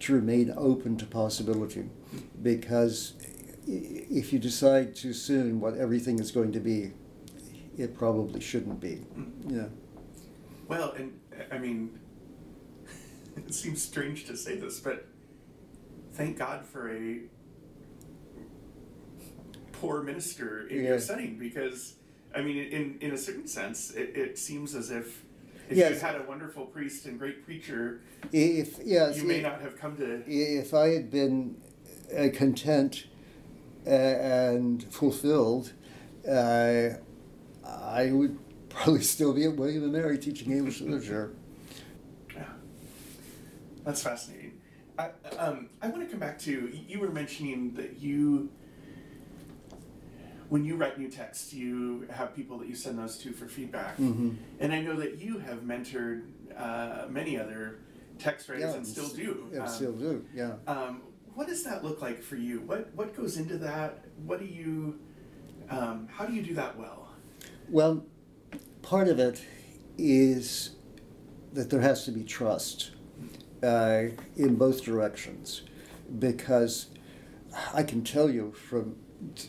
to 0.00 0.14
remain 0.14 0.52
open 0.56 0.96
to 0.98 1.06
possibility 1.06 1.88
because 2.42 3.14
if 3.66 4.32
you 4.32 4.38
decide 4.38 4.94
too 4.94 5.12
soon 5.12 5.60
what 5.60 5.76
everything 5.76 6.18
is 6.18 6.30
going 6.30 6.52
to 6.52 6.60
be, 6.60 6.92
it 7.78 7.96
probably 7.96 8.40
shouldn't 8.40 8.80
be. 8.80 9.04
Yeah. 9.46 9.66
Well, 10.68 10.92
and 10.92 11.18
I 11.50 11.58
mean, 11.58 11.98
it 13.36 13.54
seems 13.54 13.82
strange 13.82 14.26
to 14.26 14.36
say 14.36 14.56
this, 14.56 14.80
but 14.80 15.06
thank 16.12 16.38
God 16.38 16.64
for 16.64 16.94
a 16.94 17.20
poor 19.72 20.02
minister 20.02 20.66
in 20.68 20.82
yeah. 20.82 20.90
your 20.90 21.00
setting 21.00 21.38
because, 21.38 21.94
I 22.34 22.42
mean, 22.42 22.56
in, 22.56 22.98
in 23.00 23.12
a 23.12 23.18
certain 23.18 23.46
sense, 23.46 23.90
it, 23.92 24.16
it 24.16 24.38
seems 24.38 24.74
as 24.74 24.90
if 24.90 25.22
if 25.68 25.78
yes. 25.78 25.94
you 25.94 26.00
had 26.00 26.16
a 26.16 26.22
wonderful 26.24 26.66
priest 26.66 27.06
and 27.06 27.18
great 27.18 27.42
preacher, 27.44 28.02
if 28.32 28.78
yes, 28.84 29.16
you 29.16 29.24
may 29.24 29.36
if, 29.36 29.42
not 29.42 29.62
have 29.62 29.78
come 29.78 29.96
to. 29.96 30.22
If 30.26 30.74
I 30.74 30.88
had 30.88 31.10
been 31.10 31.56
uh, 32.14 32.28
content 32.34 33.06
uh, 33.86 33.90
and 33.90 34.84
fulfilled, 34.92 35.72
uh, 36.28 36.90
I 37.66 38.10
would 38.12 38.38
probably 38.68 39.02
still 39.02 39.32
be 39.32 39.44
at 39.44 39.56
William 39.56 39.84
and 39.84 39.92
Mary 39.92 40.18
teaching 40.18 40.52
English 40.52 40.82
literature. 40.82 41.34
Yeah, 42.34 42.44
that's 43.84 44.02
fascinating. 44.02 44.60
I, 44.98 45.10
um, 45.38 45.70
I 45.80 45.88
want 45.88 46.02
to 46.02 46.06
come 46.06 46.20
back 46.20 46.38
to 46.40 46.78
you 46.86 47.00
were 47.00 47.10
mentioning 47.10 47.72
that 47.74 48.00
you 48.00 48.50
when 50.48 50.64
you 50.64 50.76
write 50.76 50.98
new 50.98 51.08
text 51.08 51.52
you 51.52 52.06
have 52.10 52.34
people 52.34 52.58
that 52.58 52.68
you 52.68 52.74
send 52.74 52.98
those 52.98 53.18
to 53.18 53.32
for 53.32 53.46
feedback. 53.48 53.96
Mm-hmm. 53.96 54.30
and 54.60 54.72
i 54.72 54.80
know 54.80 54.96
that 54.96 55.18
you 55.18 55.38
have 55.38 55.60
mentored 55.60 56.22
uh, 56.56 57.06
many 57.08 57.38
other 57.38 57.80
text 58.18 58.48
writers 58.48 58.70
yeah, 58.70 58.74
and 58.74 58.86
still 58.86 59.08
do 59.08 59.48
yeah, 59.52 59.62
um, 59.62 59.68
still 59.68 59.92
do 59.92 60.24
yeah. 60.34 60.52
um, 60.66 61.02
what 61.34 61.48
does 61.48 61.64
that 61.64 61.84
look 61.84 62.00
like 62.00 62.22
for 62.22 62.36
you? 62.36 62.60
What 62.60 62.94
what 62.94 63.16
goes 63.16 63.36
into 63.36 63.58
that? 63.58 64.04
What 64.24 64.40
do 64.40 64.46
you 64.46 64.98
um, 65.68 66.08
how 66.10 66.26
do 66.26 66.32
you 66.32 66.42
do 66.42 66.54
that 66.54 66.78
well? 66.78 67.08
Well 67.68 68.04
part 68.82 69.08
of 69.08 69.18
it 69.18 69.44
is 69.98 70.76
that 71.52 71.70
there 71.70 71.80
has 71.80 72.04
to 72.04 72.10
be 72.10 72.24
trust 72.24 72.92
uh, 73.62 74.04
in 74.36 74.56
both 74.56 74.84
directions. 74.84 75.62
Because 76.18 76.88
I 77.72 77.82
can 77.82 78.04
tell 78.04 78.28
you 78.28 78.52
from 78.52 78.96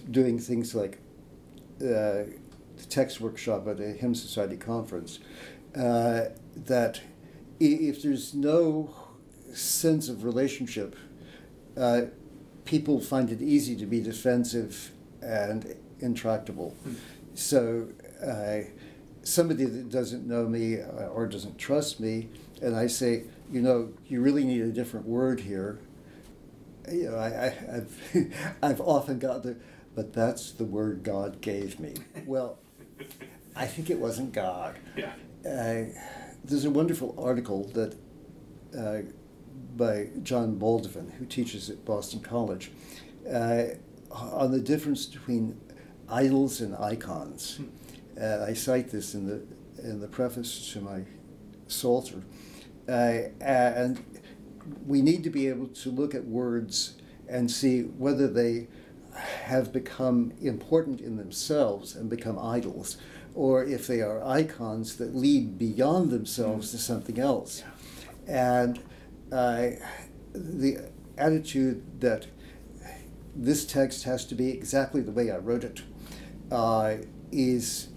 doing 0.09 0.39
things 0.39 0.75
like 0.75 0.99
uh, 1.81 2.25
the 2.77 2.85
text 2.89 3.21
workshop 3.21 3.67
at 3.67 3.79
a 3.79 3.91
Hymn 3.91 4.15
Society 4.15 4.57
conference 4.57 5.19
uh, 5.75 6.25
that 6.55 7.01
if 7.59 8.01
there's 8.01 8.33
no 8.33 8.93
sense 9.53 10.09
of 10.09 10.23
relationship, 10.23 10.95
uh, 11.77 12.03
people 12.65 12.99
find 12.99 13.29
it 13.31 13.41
easy 13.41 13.75
to 13.75 13.85
be 13.85 14.01
defensive 14.01 14.91
and 15.21 15.75
intractable. 15.99 16.75
Mm. 16.87 16.95
So 17.35 17.87
uh, 18.25 18.69
somebody 19.23 19.65
that 19.65 19.89
doesn't 19.89 20.25
know 20.25 20.47
me 20.47 20.79
uh, 20.79 21.07
or 21.07 21.27
doesn't 21.27 21.57
trust 21.57 21.99
me, 21.99 22.29
and 22.61 22.75
I 22.75 22.87
say, 22.87 23.23
you 23.51 23.61
know, 23.61 23.89
you 24.07 24.21
really 24.21 24.43
need 24.43 24.61
a 24.61 24.71
different 24.71 25.05
word 25.05 25.41
here. 25.41 25.79
You 26.91 27.11
know, 27.11 27.19
I, 27.19 27.29
have 27.29 27.91
I've 28.61 28.81
often 28.81 29.19
got 29.19 29.43
the, 29.43 29.57
but 29.95 30.13
that's 30.13 30.51
the 30.51 30.65
word 30.65 31.03
God 31.03 31.41
gave 31.41 31.79
me. 31.79 31.95
Well, 32.25 32.59
I 33.55 33.65
think 33.65 33.89
it 33.89 33.99
wasn't 33.99 34.33
God. 34.33 34.77
Yeah. 34.95 35.13
Uh, 35.45 35.85
there's 36.43 36.65
a 36.65 36.69
wonderful 36.69 37.15
article 37.17 37.65
that 37.73 37.95
uh, 38.77 39.01
by 39.75 40.09
John 40.23 40.57
Baldovin, 40.57 41.13
who 41.13 41.25
teaches 41.25 41.69
at 41.69 41.85
Boston 41.85 42.21
College, 42.21 42.71
uh, 43.31 43.65
on 44.11 44.51
the 44.51 44.59
difference 44.59 45.05
between 45.05 45.59
idols 46.09 46.61
and 46.61 46.75
icons. 46.75 47.57
Hmm. 47.57 48.43
I 48.47 48.53
cite 48.53 48.91
this 48.91 49.13
in 49.13 49.27
the 49.27 49.41
in 49.83 49.99
the 49.99 50.07
preface 50.07 50.71
to 50.71 50.81
my 50.81 51.01
Psalter. 51.67 52.21
Uh, 52.87 53.29
and 53.41 54.03
we 54.85 55.01
need 55.01 55.23
to 55.23 55.29
be 55.29 55.47
able 55.47 55.67
to 55.67 55.89
look 55.89 56.15
at 56.15 56.25
words 56.25 56.95
and 57.27 57.49
see 57.49 57.81
whether 57.81 58.27
they 58.27 58.67
have 59.43 59.71
become 59.71 60.33
important 60.41 60.99
in 61.01 61.17
themselves 61.17 61.95
and 61.95 62.09
become 62.09 62.37
idols, 62.37 62.97
or 63.33 63.63
if 63.63 63.87
they 63.87 64.01
are 64.01 64.23
icons 64.23 64.97
that 64.97 65.15
lead 65.15 65.57
beyond 65.57 66.09
themselves 66.09 66.71
to 66.71 66.77
something 66.77 67.19
else. 67.19 67.63
And 68.27 68.79
uh, 69.31 69.69
the 70.33 70.89
attitude 71.17 72.01
that 72.01 72.27
this 73.35 73.65
text 73.65 74.03
has 74.03 74.25
to 74.25 74.35
be 74.35 74.49
exactly 74.51 75.01
the 75.01 75.11
way 75.11 75.31
I 75.31 75.37
wrote 75.37 75.63
it 75.63 75.81
uh, 76.51 76.95
is 77.31 77.89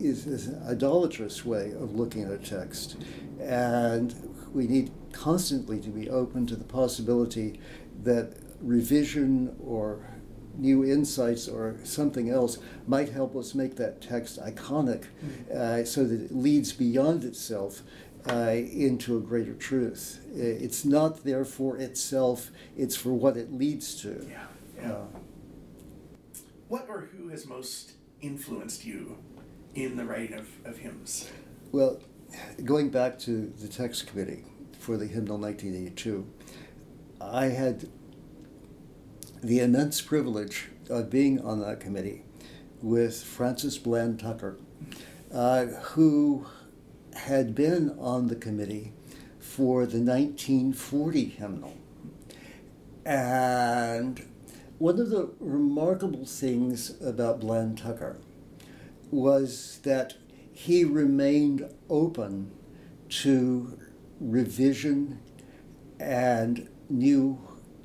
is, 0.00 0.26
is 0.26 0.48
an 0.48 0.60
idolatrous 0.68 1.44
way 1.44 1.70
of 1.70 1.94
looking 1.94 2.24
at 2.24 2.32
a 2.32 2.38
text. 2.38 2.96
And 3.40 4.12
we 4.52 4.66
need 4.66 4.90
constantly 5.14 5.80
to 5.80 5.88
be 5.88 6.10
open 6.10 6.46
to 6.46 6.56
the 6.56 6.64
possibility 6.64 7.60
that 8.02 8.34
revision 8.60 9.54
or 9.64 10.04
new 10.56 10.84
insights 10.84 11.48
or 11.48 11.76
something 11.84 12.30
else 12.30 12.58
might 12.86 13.08
help 13.08 13.34
us 13.36 13.54
make 13.54 13.76
that 13.76 14.00
text 14.00 14.40
iconic 14.40 15.06
mm-hmm. 15.24 15.82
uh, 15.82 15.84
so 15.84 16.04
that 16.04 16.20
it 16.20 16.34
leads 16.34 16.72
beyond 16.72 17.24
itself 17.24 17.82
uh, 18.30 18.50
into 18.50 19.16
a 19.16 19.20
greater 19.20 19.54
truth. 19.54 20.24
It's 20.34 20.84
not 20.84 21.24
there 21.24 21.44
for 21.44 21.76
itself, 21.76 22.50
it's 22.76 22.96
for 22.96 23.12
what 23.12 23.36
it 23.36 23.52
leads 23.52 24.00
to. 24.02 24.26
Yeah. 24.28 24.46
yeah. 24.76 24.92
Uh, 24.92 25.04
what 26.68 26.86
or 26.88 27.08
who 27.16 27.28
has 27.28 27.46
most 27.46 27.92
influenced 28.20 28.84
you 28.84 29.18
in 29.74 29.96
the 29.96 30.04
writing 30.04 30.38
of, 30.38 30.48
of 30.64 30.78
hymns? 30.78 31.30
Well, 31.72 32.00
going 32.64 32.90
back 32.90 33.18
to 33.20 33.52
the 33.60 33.68
text 33.68 34.06
committee 34.06 34.44
for 34.84 34.98
the 34.98 35.06
hymnal 35.06 35.38
1982, 35.38 36.26
I 37.18 37.46
had 37.46 37.88
the 39.42 39.60
immense 39.60 40.02
privilege 40.02 40.68
of 40.90 41.08
being 41.08 41.40
on 41.40 41.60
that 41.60 41.80
committee 41.80 42.22
with 42.82 43.22
Francis 43.22 43.78
Bland 43.78 44.20
Tucker, 44.20 44.58
uh, 45.32 45.64
who 45.94 46.46
had 47.14 47.54
been 47.54 47.96
on 47.98 48.28
the 48.28 48.36
committee 48.36 48.92
for 49.38 49.86
the 49.86 50.00
1940 50.00 51.24
hymnal. 51.30 51.74
And 53.06 54.22
one 54.76 55.00
of 55.00 55.08
the 55.08 55.30
remarkable 55.40 56.26
things 56.26 57.00
about 57.02 57.40
Bland 57.40 57.78
Tucker 57.78 58.18
was 59.10 59.80
that 59.84 60.14
he 60.52 60.84
remained 60.84 61.70
open 61.88 62.50
to 63.08 63.78
revision 64.30 65.20
and 66.00 66.68
new 66.88 67.38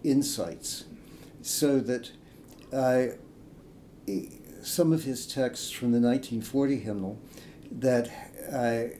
insights, 0.03 0.85
so 1.41 1.79
that 1.79 2.11
uh, 2.73 3.07
some 4.61 4.91
of 4.93 5.03
his 5.03 5.27
texts 5.27 5.71
from 5.71 5.91
the 5.91 5.99
1940 5.99 6.79
hymnal 6.79 7.19
that 7.71 8.09
uh, 8.51 8.95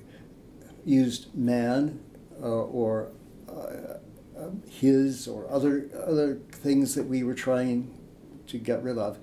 used 0.86 1.34
man 1.36 2.00
uh, 2.42 2.46
or 2.46 3.12
uh, 3.50 3.98
um, 4.38 4.64
his 4.70 5.28
or 5.28 5.50
other 5.50 5.90
other 6.06 6.40
things 6.52 6.96
that 6.96 7.06
we 7.06 7.24
were 7.24 7.34
trying 7.34 7.94
to 8.48 8.58
get 8.58 8.82
rid 8.84 8.98
of 8.98 9.20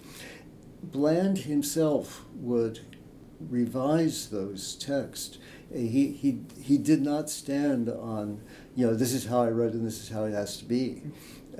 Bland 0.83 1.39
himself 1.39 2.25
would 2.35 2.81
revise 3.41 4.31
those 4.31 4.75
texts. 4.77 5.39
He, 5.73 6.13
he, 6.13 6.41
he 6.61 6.79
did 6.79 7.03
not 7.03 7.29
stand 7.29 7.89
on, 7.89 8.41
you 8.75 8.87
know, 8.87 8.95
this 8.95 9.13
is 9.13 9.27
how 9.27 9.43
I 9.43 9.51
wrote 9.51 9.73
and 9.73 9.87
this 9.87 10.03
is 10.03 10.09
how 10.09 10.25
it 10.25 10.33
has 10.33 10.57
to 10.59 10.65
be. 10.65 11.03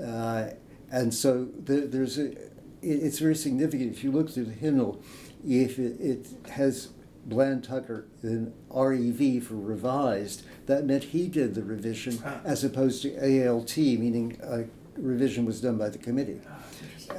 Uh, 0.01 0.51
and 0.91 1.13
so 1.13 1.49
there, 1.59 1.87
there's 1.87 2.19
a, 2.19 2.31
it, 2.33 2.49
it's 2.83 3.19
very 3.19 3.35
significant. 3.35 3.93
If 3.93 4.05
you 4.05 4.13
look 4.13 4.31
through 4.31 4.45
the 4.45 4.53
hymnal, 4.53 5.03
if 5.45 5.79
it, 5.79 6.01
it 6.01 6.27
has 6.51 6.91
Bland 7.27 7.65
Tucker 7.65 8.07
in 8.23 8.53
REV 8.71 9.43
for 9.43 9.57
revised, 9.57 10.45
that 10.67 10.85
meant 10.85 11.05
he 11.05 11.27
did 11.27 11.55
the 11.55 11.63
revision 11.65 12.21
Ah. 12.25 12.41
as 12.45 12.63
opposed 12.63 13.03
to 13.03 13.49
ALT, 13.49 13.77
meaning 13.77 14.39
a 14.43 14.65
revision 14.97 15.45
was 15.45 15.61
done 15.61 15.77
by 15.77 15.89
the 15.89 15.99
committee. 15.99 16.41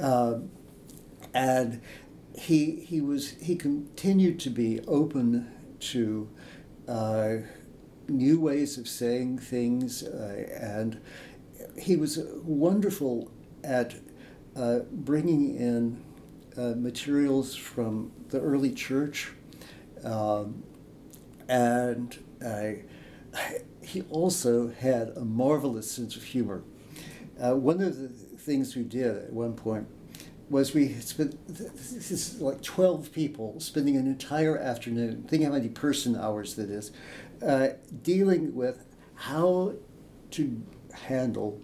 Um, 0.00 0.50
and 1.34 1.80
he 2.34 2.76
he 2.76 3.00
was 3.00 3.30
he 3.40 3.56
continued 3.56 4.38
to 4.40 4.50
be 4.50 4.80
open 4.86 5.50
to 5.80 6.28
uh, 6.30 6.47
new 8.08 8.40
ways 8.40 8.78
of 8.78 8.88
saying 8.88 9.38
things, 9.38 10.02
uh, 10.02 10.46
and 10.60 11.00
he 11.78 11.96
was 11.96 12.18
wonderful 12.42 13.30
at 13.62 13.94
uh, 14.56 14.80
bringing 14.90 15.56
in 15.56 16.02
uh, 16.56 16.74
materials 16.76 17.54
from 17.54 18.10
the 18.30 18.40
early 18.40 18.72
church, 18.72 19.32
um, 20.04 20.62
and 21.48 22.18
he 23.82 24.02
also 24.10 24.68
had 24.68 25.10
a 25.10 25.24
marvelous 25.24 25.90
sense 25.90 26.16
of 26.16 26.24
humor. 26.24 26.62
One 27.36 27.80
of 27.80 27.96
the 27.96 28.08
things 28.08 28.74
we 28.74 28.82
did 28.82 29.16
at 29.16 29.32
one 29.32 29.54
point 29.54 29.86
was 30.50 30.72
we 30.74 30.94
spent 30.94 31.36
this 31.46 32.10
is 32.10 32.40
like 32.40 32.62
12 32.62 33.12
people 33.12 33.60
spending 33.60 33.96
an 33.96 34.06
entire 34.06 34.56
afternoon 34.56 35.24
think 35.28 35.44
how 35.44 35.50
many 35.50 35.68
person 35.68 36.16
hours 36.16 36.54
that 36.54 36.70
is 36.70 36.90
uh, 37.46 37.68
dealing 38.02 38.54
with 38.54 38.84
how 39.14 39.74
to 40.30 40.62
handle 40.92 41.60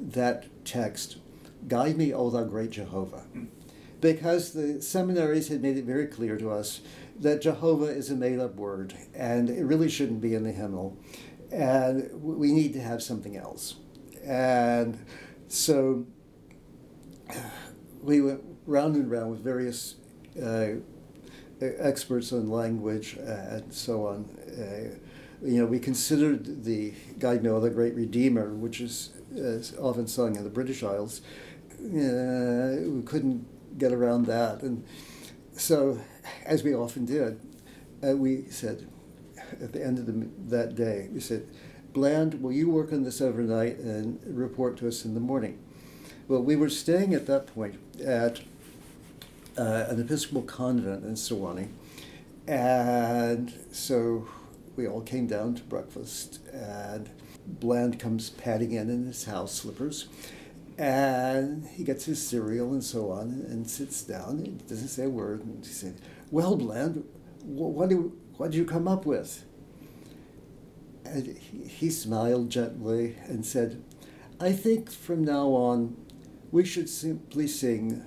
that 0.00 0.46
text 0.64 1.18
guide 1.66 1.96
me 1.96 2.12
o 2.12 2.30
thou 2.30 2.44
great 2.44 2.70
jehovah. 2.70 3.24
Because 4.00 4.52
the 4.52 4.80
seminaries 4.80 5.48
had 5.48 5.60
made 5.60 5.76
it 5.76 5.84
very 5.84 6.06
clear 6.06 6.36
to 6.36 6.50
us 6.50 6.80
that 7.18 7.42
jehovah 7.42 7.86
is 7.86 8.10
a 8.10 8.16
made-up 8.16 8.54
word 8.54 8.94
and 9.14 9.50
it 9.50 9.64
really 9.64 9.88
shouldn't 9.88 10.20
be 10.20 10.34
in 10.34 10.44
the 10.44 10.52
hymnal 10.52 10.96
and 11.50 12.10
we 12.22 12.52
need 12.52 12.72
to 12.74 12.80
have 12.80 13.02
something 13.02 13.36
else. 13.36 13.76
And 14.24 14.98
so 15.48 16.06
we 18.02 18.20
went 18.20 18.42
round 18.66 18.96
and 18.96 19.10
round 19.10 19.30
with 19.30 19.40
various 19.40 19.96
uh, 20.42 20.74
experts 21.60 22.32
on 22.32 22.48
language 22.48 23.16
and 23.18 23.72
so 23.72 24.06
on. 24.06 24.24
Uh, 24.58 24.96
you 25.42 25.58
know, 25.60 25.66
we 25.66 25.78
considered 25.78 26.64
the 26.64 26.92
Guide 27.18 27.42
Me, 27.42 27.50
the 27.60 27.70
Great 27.70 27.94
Redeemer, 27.94 28.50
which 28.54 28.80
is 28.80 29.10
uh, 29.36 29.60
often 29.80 30.06
sung 30.06 30.36
in 30.36 30.44
the 30.44 30.50
British 30.50 30.82
Isles. 30.82 31.20
Uh, 31.80 32.82
we 32.88 33.02
couldn't 33.02 33.46
get 33.78 33.92
around 33.92 34.26
that. 34.26 34.62
And 34.62 34.84
so, 35.52 36.00
as 36.44 36.64
we 36.64 36.74
often 36.74 37.04
did, 37.04 37.40
uh, 38.06 38.16
we 38.16 38.44
said, 38.50 38.88
at 39.60 39.72
the 39.72 39.84
end 39.84 39.98
of 39.98 40.06
the, 40.06 40.28
that 40.48 40.74
day, 40.74 41.08
we 41.12 41.20
said, 41.20 41.46
Bland, 41.92 42.42
will 42.42 42.52
you 42.52 42.68
work 42.68 42.92
on 42.92 43.02
this 43.02 43.20
overnight 43.20 43.78
and 43.78 44.20
report 44.24 44.76
to 44.78 44.88
us 44.88 45.04
in 45.04 45.14
the 45.14 45.20
morning? 45.20 45.58
Well, 46.26 46.42
we 46.42 46.56
were 46.56 46.68
staying 46.68 47.14
at 47.14 47.26
that 47.26 47.46
point 47.46 47.78
at 48.00 48.40
uh, 49.56 49.86
an 49.88 50.00
Episcopal 50.00 50.42
convent 50.42 51.04
in 51.04 51.14
Sewanee, 51.14 51.68
and 52.46 53.52
so 53.72 54.28
we 54.76 54.86
all 54.86 55.00
came 55.00 55.26
down 55.26 55.54
to 55.54 55.62
breakfast, 55.64 56.40
and 56.52 57.10
Bland 57.46 57.98
comes 57.98 58.30
padding 58.30 58.72
in 58.72 58.88
in 58.90 59.06
his 59.06 59.24
house 59.24 59.52
slippers, 59.54 60.06
and 60.76 61.66
he 61.66 61.82
gets 61.82 62.04
his 62.04 62.24
cereal 62.24 62.72
and 62.72 62.84
so 62.84 63.10
on, 63.10 63.44
and 63.48 63.68
sits 63.68 64.02
down. 64.02 64.38
He 64.38 64.50
doesn't 64.68 64.88
say 64.88 65.04
a 65.04 65.10
word, 65.10 65.44
and 65.44 65.64
he 65.64 65.72
said, 65.72 66.00
"Well, 66.30 66.56
Bland, 66.56 67.04
wh- 67.42 67.74
what 67.74 67.88
do 67.88 68.16
what 68.36 68.52
did 68.52 68.58
you 68.58 68.64
come 68.64 68.86
up 68.86 69.04
with?" 69.04 69.44
And 71.04 71.26
he, 71.36 71.64
he 71.64 71.90
smiled 71.90 72.50
gently 72.50 73.16
and 73.26 73.44
said, 73.44 73.82
"I 74.38 74.52
think 74.52 74.90
from 74.90 75.24
now 75.24 75.48
on." 75.48 75.96
We 76.50 76.64
should 76.64 76.88
simply 76.88 77.46
sing, 77.46 78.04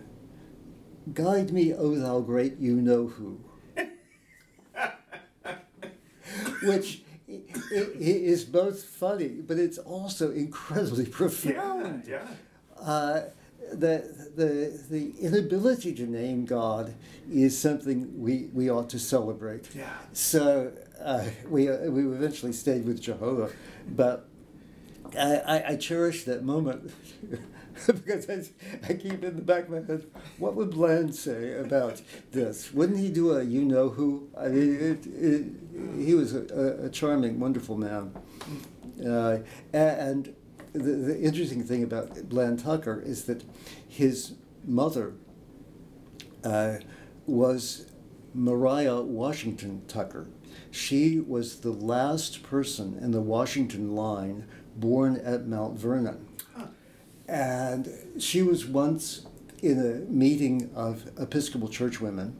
Guide 1.13 1.51
me, 1.51 1.73
O 1.73 1.95
thou 1.95 2.19
great 2.19 2.57
you 2.57 2.75
know 2.75 3.07
who. 3.07 3.39
Which 6.63 7.03
is 7.71 8.43
both 8.43 8.83
funny, 8.83 9.29
but 9.29 9.57
it's 9.57 9.77
also 9.79 10.31
incredibly 10.31 11.05
yeah, 11.05 11.11
profound. 11.11 12.03
yeah. 12.07 12.27
Uh, 12.79 13.21
the, 13.73 14.31
the, 14.35 14.83
the 14.89 15.13
inability 15.19 15.93
to 15.93 16.05
name 16.05 16.45
God 16.45 16.93
is 17.31 17.57
something 17.57 18.19
we, 18.19 18.49
we 18.53 18.69
ought 18.69 18.89
to 18.89 18.99
celebrate. 18.99 19.73
Yeah. 19.73 19.89
So 20.13 20.71
uh, 20.99 21.25
we, 21.47 21.69
uh, 21.69 21.89
we 21.89 22.03
eventually 22.05 22.53
stayed 22.53 22.85
with 22.85 23.01
Jehovah, 23.01 23.51
but 23.89 24.27
I, 25.17 25.35
I, 25.35 25.69
I 25.69 25.75
cherish 25.75 26.23
that 26.25 26.43
moment 26.43 26.91
because 27.87 28.29
I, 28.29 28.43
I 28.87 28.93
keep 28.93 29.23
in 29.23 29.35
the 29.35 29.41
back 29.41 29.65
of 29.65 29.69
my 29.69 29.77
head, 29.77 30.05
what 30.37 30.55
would 30.55 30.71
Bland 30.71 31.15
say 31.15 31.57
about 31.57 32.01
this? 32.31 32.73
Wouldn't 32.73 32.99
he 32.99 33.09
do 33.09 33.31
a 33.31 33.43
you 33.43 33.63
know 33.63 33.89
who? 33.89 34.29
I 34.37 34.47
mean, 34.47 34.75
it, 34.75 35.05
it, 35.07 36.05
he 36.05 36.13
was 36.13 36.33
a, 36.35 36.85
a 36.85 36.89
charming, 36.89 37.39
wonderful 37.39 37.77
man. 37.77 38.13
Uh, 39.05 39.39
and 39.73 40.35
the, 40.73 40.79
the 40.79 41.21
interesting 41.21 41.63
thing 41.63 41.83
about 41.83 42.29
Bland 42.29 42.59
Tucker 42.59 43.01
is 43.01 43.25
that 43.25 43.43
his 43.87 44.33
mother 44.65 45.13
uh, 46.43 46.77
was 47.25 47.91
Mariah 48.33 49.01
Washington 49.01 49.83
Tucker. 49.87 50.27
She 50.69 51.19
was 51.19 51.61
the 51.61 51.71
last 51.71 52.43
person 52.43 52.97
in 53.01 53.11
the 53.11 53.21
Washington 53.21 53.95
line 53.95 54.47
born 54.81 55.15
at 55.23 55.47
Mount 55.47 55.79
Vernon. 55.79 56.27
And 57.29 57.87
she 58.19 58.41
was 58.41 58.65
once 58.65 59.25
in 59.61 59.79
a 59.79 60.11
meeting 60.11 60.69
of 60.75 61.09
Episcopal 61.17 61.69
church 61.69 62.01
women 62.01 62.37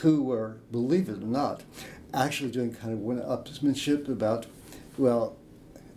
who 0.00 0.24
were, 0.24 0.56
believe 0.72 1.08
it 1.08 1.22
or 1.22 1.26
not, 1.26 1.62
actually 2.12 2.50
doing 2.50 2.74
kind 2.74 2.92
of 2.92 2.98
one 2.98 3.20
upsmanship 3.20 4.08
about, 4.08 4.46
well, 4.98 5.36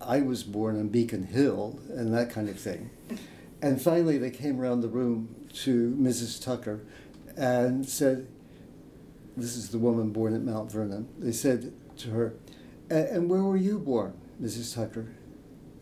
I 0.02 0.22
was 0.22 0.44
born 0.44 0.80
on 0.80 0.90
Beacon 0.90 1.24
Hill 1.24 1.80
and 1.90 2.14
that 2.14 2.30
kind 2.30 2.50
of 2.50 2.60
thing. 2.60 2.92
And 3.62 3.82
finally, 3.82 4.18
they 4.18 4.30
came 4.30 4.60
around 4.60 4.82
the 4.82 4.90
room 4.90 5.48
to 5.64 5.96
Mrs. 6.00 6.44
Tucker 6.44 6.82
and 7.36 7.88
said, 7.88 8.28
This 9.36 9.56
is 9.56 9.70
the 9.70 9.80
woman 9.80 10.12
born 10.12 10.36
at 10.36 10.42
Mount 10.42 10.72
Vernon. 10.72 11.08
They 11.18 11.32
said 11.32 11.74
to 11.98 12.12
her, 12.12 12.34
And 12.90 13.30
where 13.30 13.42
were 13.42 13.58
you 13.58 13.80
born, 13.80 14.14
Mrs. 14.42 14.76
Tucker? 14.76 15.08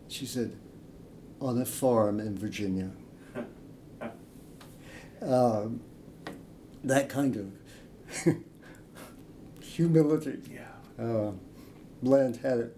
She 0.08 0.26
said, 0.26 0.56
On 1.40 1.60
a 1.60 1.64
farm 1.64 2.20
in 2.20 2.36
Virginia. 2.38 2.90
Um, 5.22 5.80
that 6.82 7.08
kind 7.08 7.36
of 7.36 8.36
humility. 9.62 10.38
yeah. 10.52 11.02
Uh, 11.02 11.32
Bland 12.02 12.36
had 12.36 12.58
it 12.58 12.76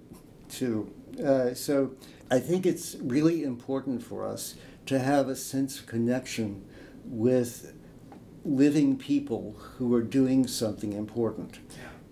too. 0.48 0.92
Uh, 1.24 1.55
so 1.55 1.92
I 2.30 2.38
think 2.38 2.64
it's 2.66 2.94
really 3.01 3.42
important 3.42 4.03
for 4.03 4.24
us 4.24 4.55
to 4.86 4.98
have 5.01 5.28
a 5.28 5.34
sense 5.34 5.80
of 5.80 5.86
connection 5.86 6.64
with 7.05 7.72
living 8.44 8.96
people 8.96 9.57
who 9.78 9.92
are 9.94 10.03
doing 10.03 10.46
something 10.46 10.92
important. 10.92 11.59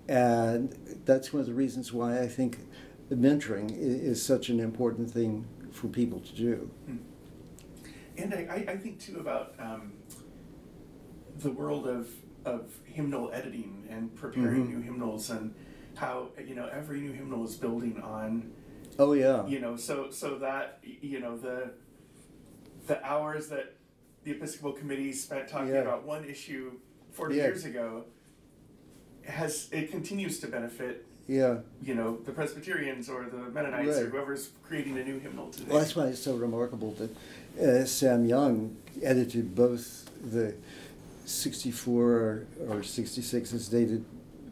Yeah. 0.09 0.55
And 0.57 1.01
that's 1.05 1.32
one 1.32 1.41
of 1.41 1.47
the 1.47 1.55
reasons 1.55 1.93
why 1.93 2.20
I 2.20 2.26
think 2.26 2.59
mentoring 3.11 3.70
is 3.76 4.24
such 4.24 4.48
an 4.48 4.61
important 4.61 5.11
thing 5.11 5.46
for 5.70 5.88
people 5.88 6.20
to 6.20 6.34
do. 6.34 6.70
And 8.16 8.32
I, 8.32 8.64
I, 8.68 8.76
think 8.76 9.00
too 9.00 9.18
about 9.18 9.55
um, 9.59 9.92
the 11.38 11.50
world 11.50 11.86
of, 11.88 12.09
of 12.44 12.72
hymnal 12.84 13.30
editing 13.32 13.86
and 13.90 14.14
preparing 14.14 14.66
Mhm. 14.66 14.68
new 14.70 14.80
hymnals 14.80 15.30
and 15.30 15.52
how 15.96 16.28
you 16.44 16.55
know 16.55 16.68
every 16.72 17.00
new 17.00 17.12
hymnal 17.12 17.44
is 17.44 17.57
building 17.57 18.00
on 18.02 18.52
Oh, 18.98 19.12
yeah. 19.14 19.44
you 19.46 19.59
know 19.61 19.76
so 19.76 20.11
so 20.11 20.38
that 20.38 20.78
you 20.82 21.18
know 21.20 21.36
the 21.36 21.72
the 22.86 23.05
hours 23.05 23.48
that 23.48 23.74
the 24.24 24.30
Episcopal 24.32 24.72
Committee 24.72 25.12
spent 25.12 25.48
talking 25.48 25.68
Yeah. 25.74 25.80
about 25.82 26.05
one 26.05 26.24
issue 26.24 26.72
forty 27.11 27.36
Yeah. 27.36 27.44
years 27.46 27.64
ago 27.64 28.05
has 29.24 29.68
it 29.72 29.90
continues 29.90 30.38
to 30.40 30.46
benefit 30.46 31.07
Yeah. 31.27 31.59
you 31.83 31.95
know 31.95 32.18
the 32.18 32.33
Presbyterians 32.33 33.09
or 33.09 33.25
the 33.31 33.39
Mennonites 33.51 33.97
or 33.99 34.03
Right. 34.05 34.11
whoever's 34.12 34.51
creating 34.62 34.99
a 34.99 35.05
new 35.05 35.18
hymnal 35.18 35.49
today. 35.51 35.66
Well, 35.70 35.79
that's 35.79 35.97
why 35.97 36.07
it's 36.09 36.20
so 36.22 36.37
remarkable 36.37 36.93
that 36.93 37.16
uh, 37.83 37.85
Sam 37.87 38.27
Young 38.27 38.77
edited 39.03 39.55
both 39.55 40.11
the 40.22 40.55
64 41.25 42.03
or, 42.03 42.47
or 42.68 42.83
66 42.83 43.53
is 43.53 43.68
dated 43.68 44.05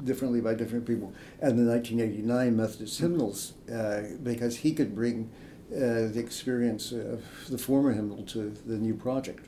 differently 0.05 0.41
by 0.41 0.55
different 0.55 0.87
people, 0.87 1.13
and 1.41 1.59
the 1.59 1.71
1989 1.71 2.57
Methodist 2.57 2.99
hymnals, 2.99 3.53
uh, 3.73 4.03
because 4.23 4.57
he 4.57 4.73
could 4.73 4.95
bring 4.95 5.31
uh, 5.73 6.09
the 6.09 6.19
experience 6.19 6.91
of 6.93 7.23
the 7.49 7.59
former 7.59 7.93
hymnal 7.93 8.23
to 8.25 8.51
the 8.67 8.77
new 8.79 8.95
project. 8.95 9.47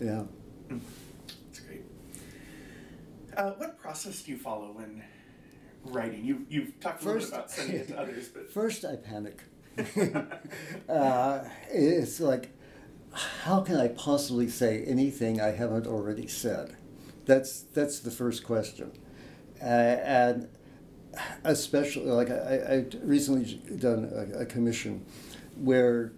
Yeah. 0.00 0.24
That's 0.68 1.60
great. 1.60 1.82
Uh, 3.36 3.50
what 3.52 3.78
process 3.78 4.22
do 4.22 4.32
you 4.32 4.38
follow 4.38 4.72
when 4.72 5.02
writing? 5.92 6.24
You, 6.24 6.46
you've 6.48 6.78
talked 6.80 7.02
a 7.02 7.04
First- 7.04 7.32
about 7.32 7.50
sending 7.50 7.76
it 7.76 7.88
to 7.88 7.98
others, 7.98 8.28
but 8.28 8.50
First, 8.52 8.84
I 8.84 8.96
panic. 8.96 9.40
uh, 10.88 11.44
it's 11.70 12.20
like, 12.20 12.50
how 13.12 13.60
can 13.60 13.76
I 13.76 13.88
possibly 13.88 14.48
say 14.48 14.84
anything 14.84 15.40
I 15.40 15.48
haven't 15.52 15.86
already 15.86 16.26
said? 16.26 16.76
That's 17.26 17.62
that's 17.62 17.98
the 18.00 18.10
first 18.10 18.44
question, 18.44 18.92
uh, 19.60 19.64
and 19.64 20.48
especially 21.44 22.06
like 22.06 22.30
I, 22.30 22.56
I 22.56 22.86
recently 23.02 23.54
done 23.78 24.10
a, 24.14 24.42
a 24.42 24.46
commission 24.46 25.04
where 25.56 26.12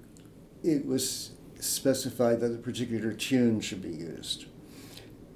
it 0.63 0.85
was 0.85 1.31
specified 1.61 2.41
that 2.41 2.53
a 2.53 2.59
particular 2.59 3.13
tune 3.13 3.61
should 3.61 3.81
be 3.81 3.89
used, 3.91 4.47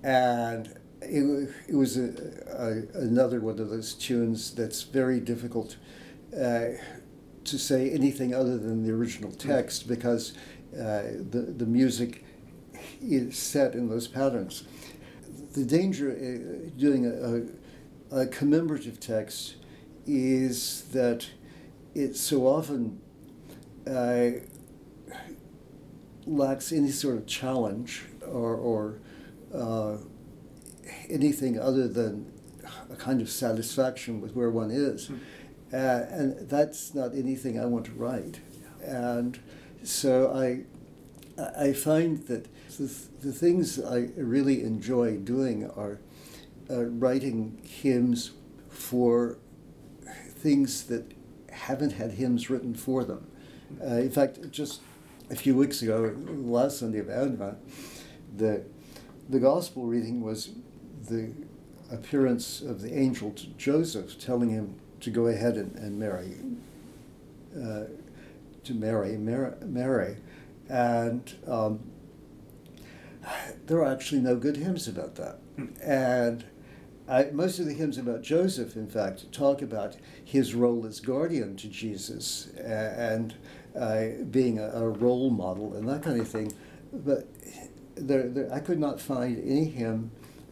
and 0.02 0.76
it, 1.04 1.50
it 1.68 1.74
was 1.74 1.96
a, 1.96 2.12
a, 2.94 2.98
another 3.00 3.40
one 3.40 3.58
of 3.58 3.70
those 3.70 3.94
tunes 3.94 4.54
that's 4.54 4.82
very 4.82 5.20
difficult 5.20 5.76
uh, 6.34 6.68
to 7.44 7.58
say 7.58 7.90
anything 7.90 8.34
other 8.34 8.56
than 8.56 8.84
the 8.84 8.92
original 8.92 9.32
text 9.32 9.88
because 9.88 10.34
uh, 10.74 11.02
the, 11.30 11.54
the 11.56 11.66
music 11.66 12.24
is 13.00 13.36
set 13.36 13.74
in 13.74 13.88
those 13.88 14.08
patterns. 14.08 14.64
The 15.52 15.64
danger 15.64 16.10
uh, 16.10 16.70
doing 16.78 17.06
a, 17.06 18.16
a, 18.16 18.22
a 18.22 18.26
commemorative 18.26 19.00
text 19.00 19.56
is 20.06 20.84
that 20.92 21.26
it 21.94 22.16
so 22.16 22.46
often 22.46 23.00
uh, 23.86 24.30
lacks 26.26 26.72
any 26.72 26.90
sort 26.90 27.16
of 27.16 27.26
challenge 27.26 28.04
or, 28.26 28.54
or 28.54 29.00
uh, 29.54 29.96
anything 31.08 31.58
other 31.58 31.88
than 31.88 32.32
a 32.90 32.96
kind 32.96 33.20
of 33.20 33.30
satisfaction 33.30 34.20
with 34.20 34.34
where 34.34 34.50
one 34.50 34.70
is. 34.70 35.10
Uh, 35.72 36.06
and 36.10 36.48
that's 36.48 36.94
not 36.94 37.14
anything 37.14 37.58
I 37.58 37.64
want 37.64 37.86
to 37.86 37.92
write. 37.92 38.40
And 38.84 39.38
so 39.82 40.30
I, 40.32 40.64
I 41.58 41.72
find 41.72 42.26
that 42.26 42.46
the, 42.76 42.94
the 43.20 43.32
things 43.32 43.82
I 43.82 44.08
really 44.16 44.62
enjoy 44.62 45.16
doing 45.16 45.70
are 45.70 45.98
uh, 46.70 46.84
writing 46.84 47.60
hymns 47.64 48.32
for 48.68 49.38
things 50.42 50.84
that 50.84 51.12
haven't 51.50 51.92
had 51.92 52.12
hymns 52.12 52.50
written 52.50 52.74
for 52.74 53.04
them. 53.04 53.26
Uh, 53.80 53.96
in 53.96 54.10
fact, 54.10 54.50
just 54.50 54.80
a 55.30 55.36
few 55.36 55.56
weeks 55.56 55.80
ago, 55.80 56.14
last 56.26 56.78
Sunday 56.80 56.98
of 56.98 57.08
Advent, 57.08 57.58
the, 58.36 58.64
the 59.28 59.38
gospel 59.38 59.84
reading 59.84 60.20
was 60.20 60.50
the 61.08 61.32
appearance 61.90 62.60
of 62.60 62.80
the 62.80 62.96
angel 62.96 63.32
to 63.32 63.46
Joseph 63.58 64.18
telling 64.18 64.50
him 64.50 64.74
to 65.00 65.10
go 65.10 65.26
ahead 65.26 65.56
and, 65.56 65.74
and 65.76 65.98
marry, 65.98 66.36
uh, 67.56 67.84
to 68.64 68.74
marry 68.74 69.16
Mary. 69.16 69.52
Mary. 69.64 70.16
And 70.68 71.34
um, 71.46 71.80
there 73.66 73.78
are 73.78 73.92
actually 73.92 74.20
no 74.20 74.36
good 74.36 74.56
hymns 74.56 74.88
about 74.88 75.16
that. 75.16 75.38
And 75.82 76.44
I, 77.08 77.24
most 77.32 77.58
of 77.58 77.66
the 77.66 77.74
hymns 77.74 77.98
about 77.98 78.22
Joseph, 78.22 78.76
in 78.76 78.88
fact, 78.88 79.30
talk 79.32 79.60
about 79.60 79.96
his 80.24 80.54
role 80.54 80.86
as 80.86 81.00
guardian 81.00 81.56
to 81.56 81.68
Jesus 81.68 82.48
and 82.56 83.34
uh, 83.78 84.06
being 84.30 84.58
a, 84.58 84.68
a 84.68 84.88
role 84.88 85.30
model 85.30 85.74
and 85.74 85.88
that 85.88 86.02
kind 86.02 86.20
of 86.20 86.28
thing. 86.28 86.52
But 86.92 87.28
there, 87.96 88.28
there, 88.28 88.52
I 88.52 88.60
could 88.60 88.78
not 88.78 89.00
find 89.00 89.38
any 89.38 89.66
hymn 89.66 90.10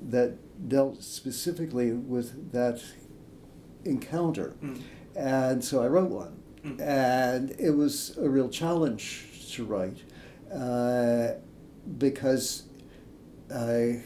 that 0.09 0.69
dealt 0.69 1.03
specifically 1.03 1.93
with 1.93 2.53
that 2.53 2.83
encounter. 3.85 4.55
Mm. 4.63 4.81
And 5.17 5.65
so 5.65 5.83
I 5.83 5.87
wrote 5.89 6.11
one. 6.11 6.43
Mm. 6.65 6.81
And 6.81 7.51
it 7.59 7.71
was 7.71 8.17
a 8.19 8.29
real 8.29 8.49
challenge 8.49 9.27
to 9.55 9.65
write 9.65 9.99
uh, 10.55 11.35
because 11.99 12.65
I, 13.53 14.03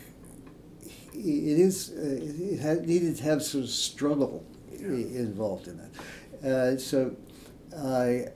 it 1.12 1.58
is, 1.58 1.90
it 1.90 2.60
had, 2.60 2.86
needed 2.86 3.16
to 3.16 3.22
have 3.24 3.42
some 3.42 3.66
struggle 3.66 4.44
i- 4.72 4.76
involved 4.84 5.68
in 5.68 5.80
it. 5.80 6.46
Uh, 6.46 6.78
so 6.78 7.16
I, 7.76 8.26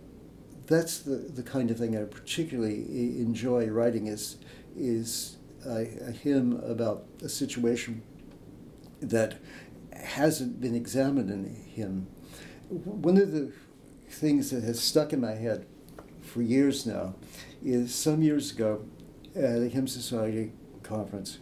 that's 0.66 0.98
the, 1.00 1.16
the 1.16 1.42
kind 1.42 1.70
of 1.70 1.78
thing 1.78 1.96
I 1.96 2.04
particularly 2.04 3.20
enjoy 3.20 3.68
writing 3.68 4.06
is, 4.06 4.36
is 4.76 5.37
a, 5.66 6.12
hymn 6.12 6.60
about 6.64 7.04
a 7.22 7.28
situation 7.28 8.02
that 9.00 9.38
hasn't 9.92 10.60
been 10.60 10.74
examined 10.74 11.30
in 11.30 11.54
hymn. 11.54 12.06
One 12.68 13.16
of 13.16 13.32
the 13.32 13.52
things 14.08 14.50
that 14.50 14.62
has 14.64 14.80
stuck 14.80 15.12
in 15.12 15.20
my 15.20 15.32
head 15.32 15.66
for 16.20 16.42
years 16.42 16.86
now 16.86 17.14
is 17.64 17.94
some 17.94 18.22
years 18.22 18.52
ago 18.52 18.84
at 19.34 19.62
a 19.62 19.68
Hymn 19.68 19.86
Society 19.86 20.52
conference, 20.82 21.38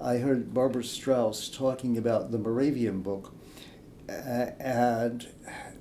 I 0.00 0.18
heard 0.18 0.52
Barbara 0.52 0.84
Strauss 0.84 1.48
talking 1.48 1.96
about 1.96 2.30
the 2.30 2.38
Moravian 2.38 3.00
book, 3.02 3.34
uh, 4.08 4.50
and 4.60 5.26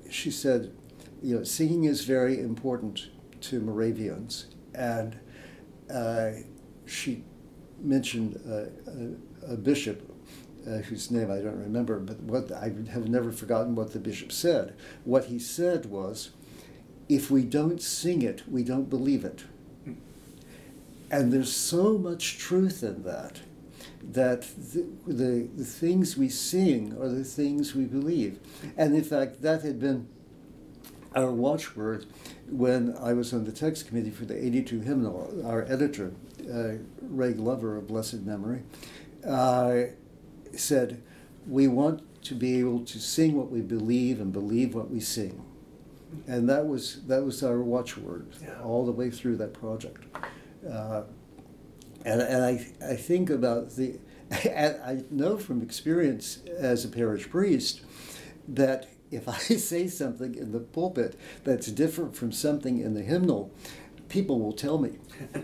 she 0.10 0.32
said, 0.32 0.74
you 1.22 1.38
know, 1.38 1.44
singing 1.44 1.84
is 1.84 2.06
very 2.06 2.40
important 2.40 3.10
to 3.42 3.60
Moravians, 3.60 4.48
and 4.74 5.20
uh, 5.94 6.32
she 6.86 7.24
mentioned 7.80 8.40
uh, 8.50 9.50
a, 9.50 9.54
a 9.54 9.58
bishop 9.58 10.12
uh, 10.68 10.78
whose 10.78 11.12
name 11.12 11.30
I 11.32 11.38
don't 11.38 11.60
remember, 11.60 12.00
but 12.00 12.20
what 12.22 12.52
I 12.52 12.72
have 12.92 13.08
never 13.08 13.32
forgotten 13.32 13.76
what 13.76 13.94
the 13.94 14.00
bishop 14.00 14.32
said. 14.32 14.76
What 15.04 15.26
he 15.26 15.40
said 15.40 15.86
was, 15.86 16.32
"If 17.08 17.30
we 17.30 17.44
don't 17.44 17.82
sing 17.82 18.22
it, 18.22 18.44
we 18.50 18.64
don't 18.64 18.90
believe 18.90 19.24
it." 19.24 19.44
And 21.12 21.32
there's 21.32 21.56
so 21.56 21.98
much 21.98 22.38
truth 22.40 22.82
in 22.84 23.04
that, 23.04 23.42
that 24.12 24.42
the, 24.42 24.86
the, 25.06 25.48
the 25.56 25.64
things 25.64 26.18
we 26.18 26.30
sing 26.30 26.94
are 27.00 27.10
the 27.10 27.24
things 27.24 27.76
we 27.76 27.86
believe. 27.86 28.40
And 28.76 28.96
in 28.96 29.04
fact, 29.04 29.42
that 29.44 29.62
had 29.62 29.80
been 29.80 30.08
our 31.16 31.32
watchword 31.32 32.06
when 32.50 32.96
I 33.00 33.14
was 33.14 33.34
on 33.34 33.46
the 33.46 33.52
text 33.52 33.88
committee 33.88 34.10
for 34.10 34.26
the 34.26 34.44
82 34.44 34.82
hymnal. 34.82 35.42
Our 35.46 35.64
editor, 35.64 36.12
uh, 36.52 36.74
Ray 37.02 37.34
Glover 37.34 37.78
of 37.78 37.88
blessed 37.88 38.22
memory, 38.22 38.64
uh, 39.28 39.84
said, 40.56 41.02
We 41.48 41.68
want 41.68 42.24
to 42.26 42.36
be 42.36 42.60
able 42.60 42.82
to 42.86 43.00
sing 43.00 43.36
what 43.36 43.52
we 43.52 43.62
believe 43.62 44.20
and 44.20 44.32
believe 44.34 44.74
what 44.74 44.89
we 44.89 45.00
sing. 45.00 45.43
And 46.28 46.48
that 46.50 46.66
was, 46.68 47.04
that 47.08 47.24
was 47.24 47.43
our 47.43 47.62
watchword 47.62 48.28
Yeah. 48.41 48.62
all 48.64 48.86
the 48.86 48.91
way 48.91 49.10
through 49.10 49.38
that 49.38 49.54
project. 49.54 50.04
Uh, 50.68 51.04
and, 52.06 52.22
and 52.22 52.43
I, 52.43 52.68
I 52.88 52.96
think 52.96 53.30
about 53.30 53.72
the, 53.76 54.00
I 54.32 55.04
know 55.12 55.38
from 55.38 55.62
experience 55.62 56.39
as 56.58 56.86
a 56.86 56.88
parish 56.88 57.30
priest 57.30 57.82
that 58.48 58.89
if 59.12 59.28
I 59.28 59.38
say 59.38 59.88
something 59.88 60.36
in 60.36 60.52
the 60.52 60.60
pulpit 60.60 61.20
that's 61.43 61.68
different 61.68 62.16
from 62.16 62.32
something 62.32 62.80
in 62.80 62.93
the 62.93 63.02
hymnal, 63.02 63.52
people 64.10 64.39
will 64.39 64.54
tell 64.54 64.78
me. 64.78 64.98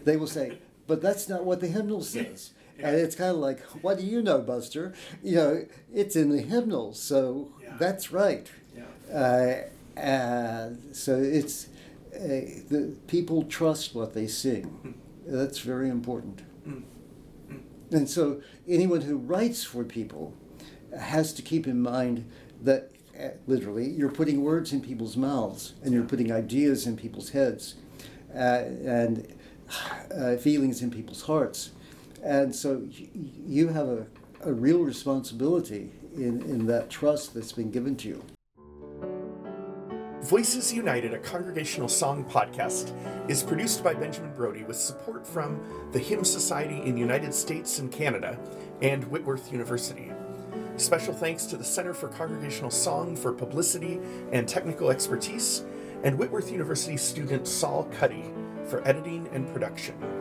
They 0.06 0.18
will 0.18 0.28
say, 0.28 0.60
but 0.92 1.02
that's 1.02 1.30
not 1.30 1.46
what 1.46 1.62
the 1.62 1.68
hymnal 1.68 2.04
says. 2.04 2.52
And 2.78 2.98
it's 2.98 3.16
kind 3.16 3.30
of 3.32 3.38
like, 3.38 3.62
what 3.82 3.98
do 3.98 4.04
you 4.06 4.22
know, 4.22 4.40
Buster? 4.42 4.94
You 5.24 5.36
know, 5.36 5.66
it's 5.94 6.18
in 6.18 6.28
the 6.36 6.42
hymnal, 6.42 6.94
so 6.94 7.48
Yeah. 7.64 7.78
that's 7.80 8.12
right. 8.12 8.52
yeah. 8.76 9.68
Uh, 9.96 10.70
so 10.92 11.16
it's 11.18 11.70
uh, 12.14 12.20
the 12.74 12.94
people 13.08 13.44
trust 13.44 13.96
what 13.96 14.14
they 14.14 14.28
sing. 14.28 14.96
That's 15.26 15.60
very 15.60 15.88
important. 15.90 16.42
Mm. 16.68 16.84
Mm. 17.50 17.60
And 17.92 18.10
so 18.10 18.42
anyone 18.68 19.02
who 19.02 19.16
writes 19.16 19.64
for 19.64 19.86
people 19.86 20.34
has 21.00 21.32
to 21.36 21.42
keep 21.42 21.68
in 21.68 21.82
mind 21.82 22.26
that 22.62 22.92
uh, 23.18 23.30
literally 23.48 23.88
you're 23.90 24.12
putting 24.22 24.42
words 24.44 24.74
in 24.74 24.82
people's 24.82 25.16
mouths 25.16 25.74
and 25.84 25.94
you're 25.94 26.04
putting 26.14 26.34
ideas 26.34 26.86
in 26.86 26.98
people's 26.98 27.30
heads 27.30 27.76
uh, 28.36 28.64
and 29.00 29.26
uh, 30.16 30.36
feelings 30.38 30.82
in 30.82 30.92
people's 30.92 31.24
hearts. 31.24 31.72
And 32.24 32.54
so 32.54 32.88
you 33.46 33.70
have 33.70 33.88
a, 33.88 34.06
a 34.44 34.54
real 34.54 34.84
responsibility 34.84 35.92
in, 36.16 36.42
in 36.44 36.66
that 36.68 36.90
trust 36.90 37.34
that's 37.34 37.52
been 37.52 37.72
given 37.72 37.96
to 37.98 38.08
you. 38.08 38.24
Voices 40.22 40.72
United, 40.72 41.16
a 41.16 41.18
congregational 41.18 41.90
song 41.90 42.24
podcast, 42.24 42.94
is 43.28 43.42
produced 43.42 43.84
by 43.84 43.96
Benjamin 43.96 44.32
Brody 44.36 44.64
with 44.64 44.78
support 44.78 45.26
from 45.26 45.60
the 45.94 46.00
Hymn 46.00 46.24
Society 46.24 46.80
in 46.84 46.94
the 46.94 47.02
United 47.02 47.34
States 47.34 47.80
and 47.80 47.92
Canada 47.92 48.38
and 48.84 49.04
Whitworth 49.06 49.52
University. 49.52 50.12
Special 50.78 51.14
thanks 51.14 51.46
to 51.48 51.58
the 51.58 51.64
Center 51.64 51.94
for 51.94 52.08
Congregational 52.08 52.70
Song 52.70 53.16
for 53.16 53.34
publicity 53.34 54.00
and 54.32 54.48
technical 54.48 54.92
expertise, 54.92 55.64
and 56.04 56.18
Whitworth 56.18 56.52
University 56.52 56.98
student 56.98 57.48
Saul 57.48 57.86
Cuddy 57.86 58.32
for 58.66 58.86
editing 58.88 59.28
and 59.34 59.48
production. 59.52 60.21